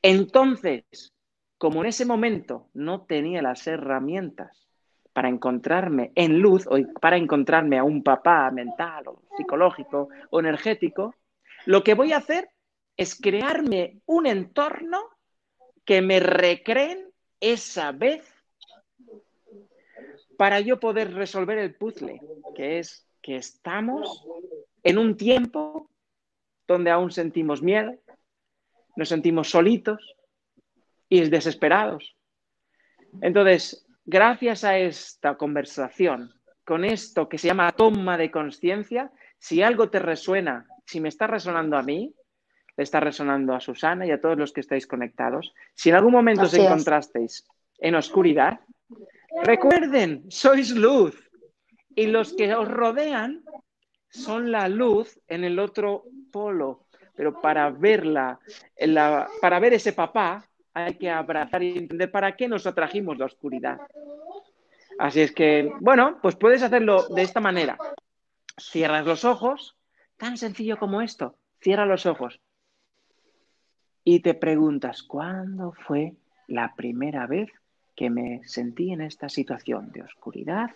[0.00, 1.12] Entonces,
[1.58, 4.70] como en ese momento no tenía las herramientas
[5.12, 11.14] para encontrarme en luz o para encontrarme a un papá mental o psicológico o energético,
[11.66, 12.48] lo que voy a hacer
[12.96, 15.08] es crearme un entorno
[15.84, 17.10] que me recreen
[17.40, 18.24] esa vez
[20.36, 22.20] para yo poder resolver el puzzle,
[22.54, 24.24] que es que estamos
[24.82, 25.90] en un tiempo
[26.66, 27.94] donde aún sentimos miedo,
[28.96, 30.16] nos sentimos solitos
[31.08, 32.16] y desesperados.
[33.20, 36.32] Entonces, gracias a esta conversación,
[36.64, 41.26] con esto que se llama toma de conciencia, si algo te resuena si me está
[41.26, 42.14] resonando a mí,
[42.76, 45.54] le está resonando a Susana y a todos los que estáis conectados.
[45.74, 47.46] Si en algún momento os encontrasteis
[47.78, 48.60] en oscuridad,
[49.42, 51.30] recuerden, sois luz
[51.94, 53.44] y los que os rodean
[54.08, 56.86] son la luz en el otro polo.
[57.16, 58.40] Pero para verla,
[59.40, 63.78] para ver ese papá, hay que abrazar y entender para qué nos atrajimos la oscuridad.
[64.98, 67.78] Así es que, bueno, pues puedes hacerlo de esta manera.
[68.58, 69.76] Cierras los ojos
[70.24, 71.36] Tan sencillo como esto.
[71.60, 72.40] Cierra los ojos
[74.04, 76.14] y te preguntas, ¿cuándo fue
[76.48, 77.50] la primera vez
[77.94, 80.70] que me sentí en esta situación de oscuridad?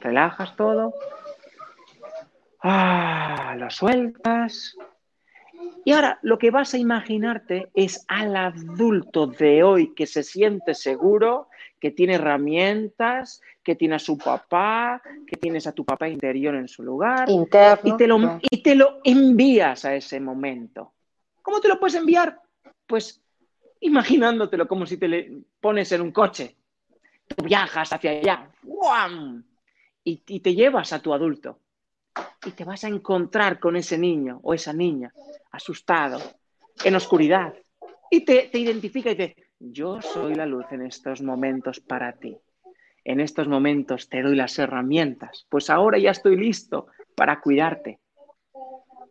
[0.00, 0.94] Relajas todo.
[2.62, 4.76] Ah, lo sueltas.
[5.84, 10.74] Y ahora lo que vas a imaginarte es al adulto de hoy que se siente
[10.74, 11.48] seguro,
[11.80, 16.68] que tiene herramientas, que tiene a su papá, que tienes a tu papá interior en
[16.68, 17.28] su lugar.
[17.30, 17.80] Interno.
[17.82, 20.92] Y te, lo, y te lo envías a ese momento.
[21.42, 22.40] ¿Cómo te lo puedes enviar?
[22.86, 23.22] Pues
[23.80, 26.54] imaginándotelo como si te le pones en un coche.
[27.26, 28.50] Tú viajas hacia allá
[30.04, 31.58] y, y te llevas a tu adulto.
[32.44, 35.12] Y te vas a encontrar con ese niño o esa niña
[35.52, 36.20] asustado,
[36.84, 37.54] en oscuridad.
[38.10, 42.14] Y te, te identifica y te dice, yo soy la luz en estos momentos para
[42.14, 42.38] ti.
[43.04, 48.00] En estos momentos te doy las herramientas, pues ahora ya estoy listo para cuidarte.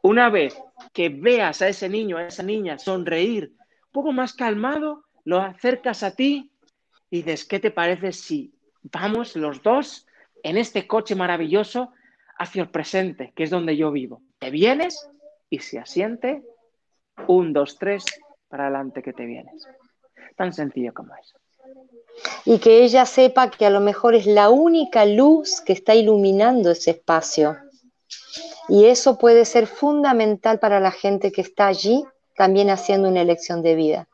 [0.02, 0.60] Una vez
[0.91, 6.04] que veas a ese niño, a esa niña sonreír, un poco más calmado, lo acercas
[6.04, 6.52] a ti
[7.10, 10.08] y dices, ¿qué te parece si vamos los dos
[10.43, 11.91] en este coche maravilloso
[12.38, 14.22] hacia el presente, que es donde yo vivo?
[14.39, 15.10] ¿Te vienes?
[15.50, 16.43] Y se asiente,
[17.28, 18.06] un, dos, tres,
[18.47, 19.68] para adelante que te vienes.
[20.39, 21.37] Tan sencillo como eso.
[22.45, 26.71] Y que ella sepa que a lo mejor es la única luz que está iluminando
[26.71, 27.57] ese espacio.
[28.69, 32.05] Y eso puede ser fundamental para la gente que está allí
[32.37, 34.07] también haciendo una elección de vida.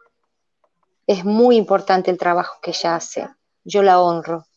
[1.06, 3.28] Es muy importante el trabajo que ella hace.
[3.64, 4.48] Yo la honro.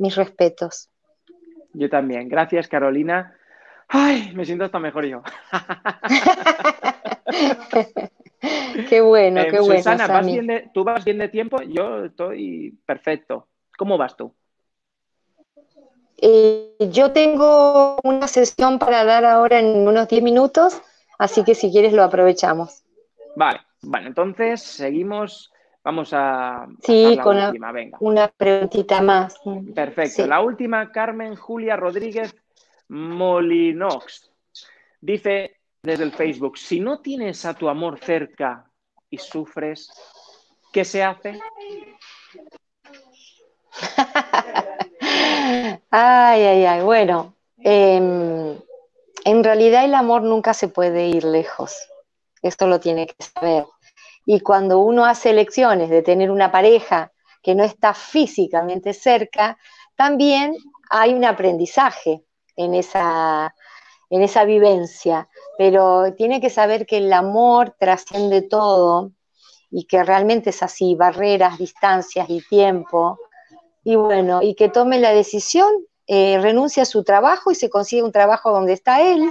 [0.00, 0.88] Mis respetos.
[1.72, 2.28] Yo también.
[2.28, 3.32] Gracias, Carolina.
[3.86, 5.22] Ay, me siento hasta mejor yo.
[8.88, 9.76] qué bueno, qué bueno.
[9.76, 11.60] Susana, ¿vas bien ¿tú vas bien de tiempo?
[11.62, 13.48] Yo estoy perfecto.
[13.76, 14.32] ¿Cómo vas tú?
[16.18, 20.80] Eh, yo tengo una sesión para dar ahora en unos 10 minutos,
[21.18, 22.84] así que si quieres lo aprovechamos.
[23.34, 25.52] Vale, bueno, entonces seguimos.
[25.84, 26.66] Vamos a.
[26.82, 27.70] Sí, con última.
[27.70, 27.98] Venga.
[28.00, 29.38] una preguntita más.
[29.74, 30.26] Perfecto.
[30.26, 32.34] La última, Carmen Julia Rodríguez
[32.88, 34.30] Molinox.
[35.00, 35.55] Dice,
[35.86, 38.68] desde el Facebook, si no tienes a tu amor cerca
[39.08, 39.88] y sufres,
[40.72, 41.38] ¿qué se hace?
[45.90, 48.58] ay, ay, ay, bueno, em,
[49.24, 51.76] en realidad el amor nunca se puede ir lejos,
[52.42, 53.66] esto lo tiene que saber.
[54.24, 57.12] Y cuando uno hace elecciones de tener una pareja
[57.42, 59.56] que no está físicamente cerca,
[59.94, 60.56] también
[60.90, 62.24] hay un aprendizaje
[62.56, 63.54] en esa,
[64.10, 65.28] en esa vivencia,
[65.58, 69.12] pero tiene que saber que el amor trasciende todo
[69.70, 73.18] y que realmente es así, barreras, distancias y tiempo.
[73.82, 75.68] Y bueno, y que tome la decisión,
[76.06, 79.28] eh, renuncia a su trabajo y se consigue un trabajo donde está él,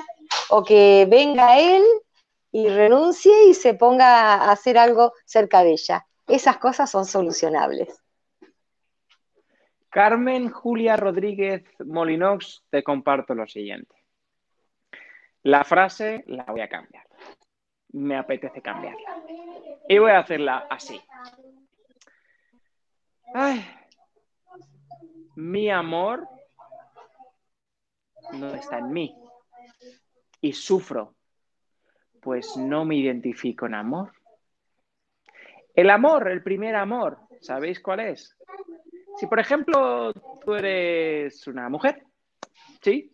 [0.49, 1.83] o que venga él
[2.51, 6.05] y renuncie y se ponga a hacer algo cerca de ella.
[6.27, 8.01] Esas cosas son solucionables.
[9.89, 13.94] Carmen Julia Rodríguez Molinox, te comparto lo siguiente.
[15.45, 17.05] La frase la voy a cambiar.
[17.89, 19.23] Me apetece cambiarla.
[19.87, 20.99] Y voy a hacerla así.
[25.35, 26.27] mi amor
[28.33, 29.15] no está en mí.
[30.41, 31.13] Y sufro,
[32.21, 34.13] pues no me identifico en amor.
[35.75, 38.35] El amor, el primer amor, ¿sabéis cuál es?
[39.17, 40.11] Si, por ejemplo,
[40.43, 42.03] tú eres una mujer,
[42.81, 43.11] ¿sí?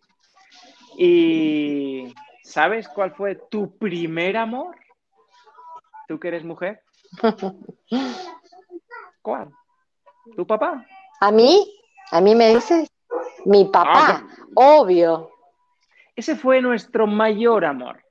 [0.96, 4.76] Y ¿sabes cuál fue tu primer amor?
[6.08, 6.82] ¿Tú que eres mujer?
[9.22, 9.50] ¿Cuál?
[10.36, 10.86] ¿Tu papá?
[11.20, 11.72] ¿A mí?
[12.10, 12.88] ¿A mí me dices?
[13.44, 15.30] Mi papá, ah, obvio.
[16.14, 18.04] Ese fue nuestro mayor amor.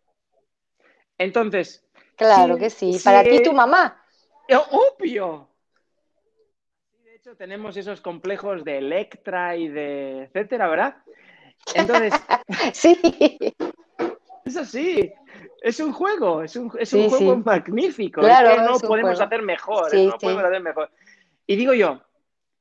[1.17, 1.85] Entonces.
[2.15, 2.99] Claro que sí.
[3.03, 4.03] Para ti, tu mamá.
[4.47, 5.47] Eh, obvio.
[7.03, 10.97] De hecho, tenemos esos complejos de Electra y de etcétera, ¿verdad?
[11.73, 12.13] Entonces.
[12.73, 12.99] sí.
[14.45, 15.13] Es así.
[15.61, 18.21] Es un juego, es un, juego magnífico.
[18.21, 20.89] es que no podemos hacer mejor, no podemos hacer mejor.
[21.45, 22.01] Y digo yo,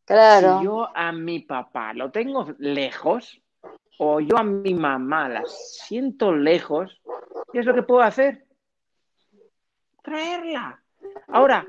[0.05, 0.59] claro.
[0.59, 3.41] si yo a mi papá lo tengo lejos,
[3.99, 7.01] o yo a mi mamá la siento lejos,
[7.53, 8.47] ¿qué es lo que puedo hacer?
[10.03, 10.83] Traerla.
[11.29, 11.67] Ahora,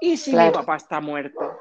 [0.00, 1.58] ¿y si mi papá está muerto?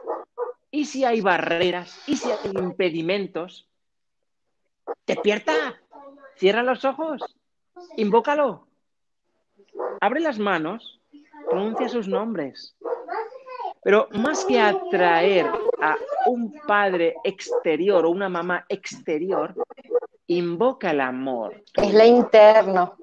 [0.70, 2.02] ¿Y si hay barreras?
[2.08, 3.69] ¿Y si hay impedimentos?
[5.10, 5.82] Despierta,
[6.36, 7.24] cierra los ojos,
[7.98, 8.68] invócalo.
[10.02, 11.02] Abre las manos,
[11.50, 12.76] pronuncia sus nombres.
[13.82, 15.48] Pero más que atraer
[15.82, 15.96] a
[16.28, 19.56] un padre exterior o una mamá exterior,
[20.28, 21.64] invoca el amor.
[21.74, 22.96] Es la interno,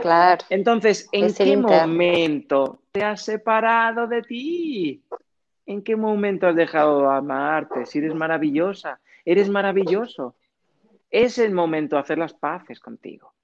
[0.00, 0.44] claro.
[0.50, 5.04] Entonces, ¿en qué momento te has separado de ti?
[5.64, 7.86] ¿En qué momento has dejado de amarte?
[7.86, 10.34] Si eres maravillosa, eres maravilloso.
[11.12, 13.34] Es el momento de hacer las paces contigo.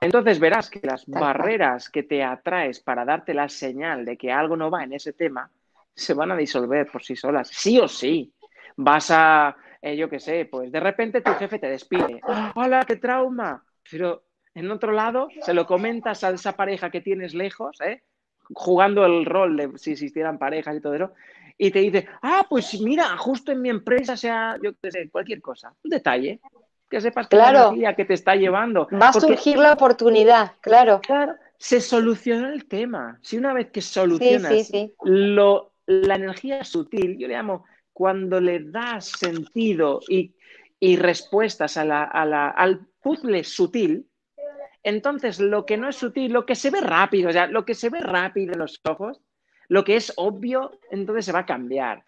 [0.00, 4.56] Entonces verás que las barreras que te atraes para darte la señal de que algo
[4.56, 5.50] no va en ese tema
[5.94, 8.32] se van a disolver por sí solas, sí o sí.
[8.76, 12.20] Vas a, eh, yo qué sé, pues de repente tu jefe te despide.
[12.54, 13.64] ¡Hola, qué trauma!
[13.90, 14.24] Pero
[14.54, 18.02] en otro lado se lo comentas a esa pareja que tienes lejos, ¿eh?
[18.52, 21.12] jugando el rol de si existieran parejas y todo eso,
[21.56, 25.40] y te dice, ah, pues mira, justo en mi empresa sea, yo qué sé, cualquier
[25.40, 26.40] cosa, un detalle,
[26.90, 28.88] que sepas que la energía que te está llevando.
[29.00, 31.00] Va a surgir la oportunidad, claro.
[31.00, 33.18] Claro, se soluciona el tema.
[33.22, 34.70] Si una vez que solucionas
[35.04, 40.34] Lo, la energía sutil, yo le llamo cuando le das sentido y,
[40.96, 44.06] respuestas a la, al puzzle sutil,
[44.82, 47.74] entonces lo que no es sutil, lo que se ve rápido, o sea, lo que
[47.74, 49.20] se ve rápido en los ojos,
[49.68, 52.04] lo que es obvio, entonces se va a cambiar.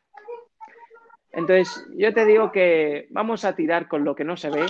[1.32, 4.66] Entonces, yo te digo que vamos a tirar con lo que no se ve,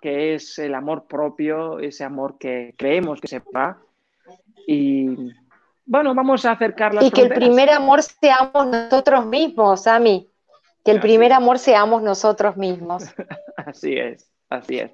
[0.00, 3.78] que es el amor propio, ese amor que creemos que se va.
[4.66, 5.32] Y
[5.84, 10.28] bueno, vamos a acercar las Y que el primer amor seamos nosotros mismos, Ami.
[10.84, 13.04] Que el primer amor seamos nosotros mismos.
[13.56, 14.92] así es, así es.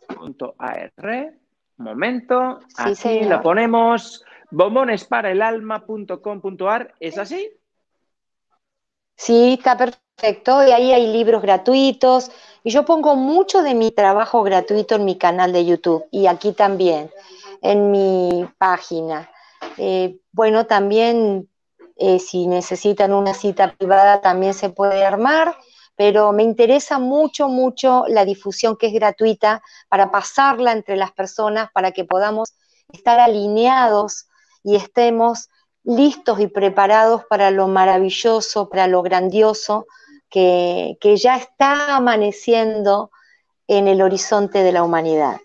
[1.77, 7.49] Momento, aquí lo ponemos bombonesparaalalma.com.ar, ¿es así?
[9.15, 10.67] Sí, está perfecto.
[10.67, 12.29] Y ahí hay libros gratuitos.
[12.63, 16.53] Y yo pongo mucho de mi trabajo gratuito en mi canal de YouTube y aquí
[16.53, 17.09] también,
[17.61, 19.29] en mi página.
[19.77, 21.49] Eh, bueno, también
[21.95, 25.55] eh, si necesitan una cita privada también se puede armar,
[25.95, 31.69] pero me interesa mucho, mucho la difusión que es gratuita para pasarla entre las personas,
[31.71, 32.55] para que podamos
[32.91, 34.27] estar alineados
[34.63, 35.49] y estemos
[35.83, 39.85] listos y preparados para lo maravilloso, para lo grandioso
[40.29, 43.11] que, ya está amaneciendo
[43.67, 45.39] en el horizonte de la humanidad.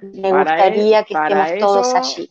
[0.00, 2.30] Me gustaría que estemos todos allí.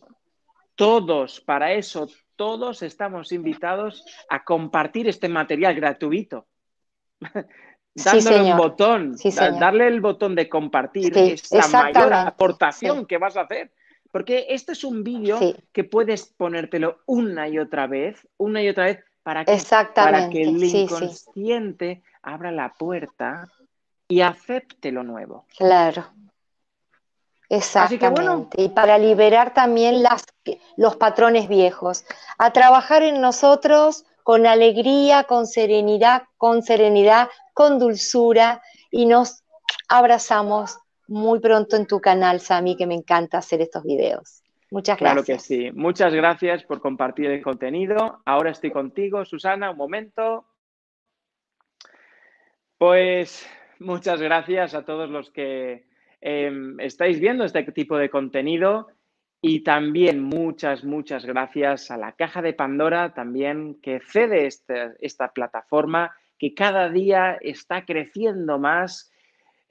[0.80, 6.46] Todos, para eso, todos estamos invitados a compartir este material gratuito.
[7.94, 9.16] Dándole un botón,
[9.60, 13.70] darle el botón de compartir es la mayor aportación que vas a hacer.
[14.10, 15.38] Porque este es un vídeo
[15.70, 19.58] que puedes ponértelo una y otra vez, una y otra vez, para que,
[19.94, 23.48] para que el inconsciente abra la puerta
[24.08, 25.44] y acepte lo nuevo.
[25.58, 26.06] Claro.
[27.50, 28.62] Exactamente.
[28.62, 30.24] Y para liberar también las,
[30.76, 32.04] los patrones viejos.
[32.38, 39.42] A trabajar en nosotros con alegría, con serenidad, con serenidad, con dulzura y nos
[39.88, 40.78] abrazamos
[41.08, 44.44] muy pronto en tu canal, Sami, que me encanta hacer estos videos.
[44.70, 45.24] Muchas gracias.
[45.24, 45.72] Claro que sí.
[45.72, 48.22] Muchas gracias por compartir el contenido.
[48.24, 50.46] Ahora estoy contigo, Susana, un momento.
[52.78, 53.44] Pues
[53.80, 55.89] muchas gracias a todos los que
[56.20, 58.88] em, estáis viendo este tipo de contenido
[59.42, 66.14] y también muchas, muchas gracias a la caja de Pandora también que cede esta plataforma
[66.38, 69.10] que cada día está creciendo más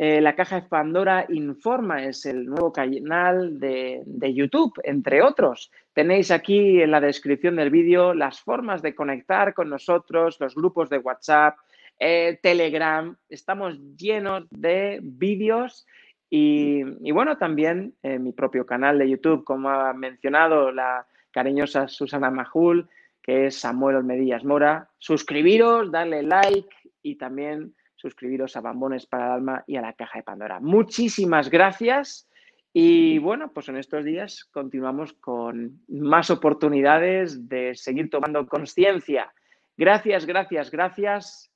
[0.02, 5.74] eh, la caja de Pandora Informa es el nuevo canal de, YouTube, entre otros.
[5.92, 10.90] Tenéis aquí en la descripción del vídeo las formas de conectar con nosotros, los grupos
[10.90, 11.58] de WhatsApp,
[12.00, 13.14] eh, Telegram.
[13.28, 15.86] Estamos llenos de vídeos
[16.30, 22.30] y, bueno, también en mi propio canal de YouTube, como ha mencionado la cariñosa Susana
[22.30, 22.88] Majul,
[23.22, 24.90] que es Samuel Olmedillas Mora.
[25.00, 26.70] Suscribiros, darle like
[27.02, 30.60] y también suscribiros a Bambones para el Alma y a la Caja de Pandora.
[30.60, 32.30] Muchísimas gracias.
[32.72, 39.34] Y bueno, pues en estos días continuamos con más oportunidades de seguir tomando conciencia.
[39.76, 41.52] Gracias, gracias, gracias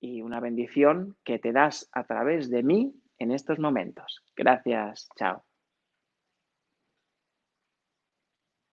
[0.00, 4.24] y una bendición que te das a través de mí en estos momentos.
[4.36, 5.49] Gracias, chao.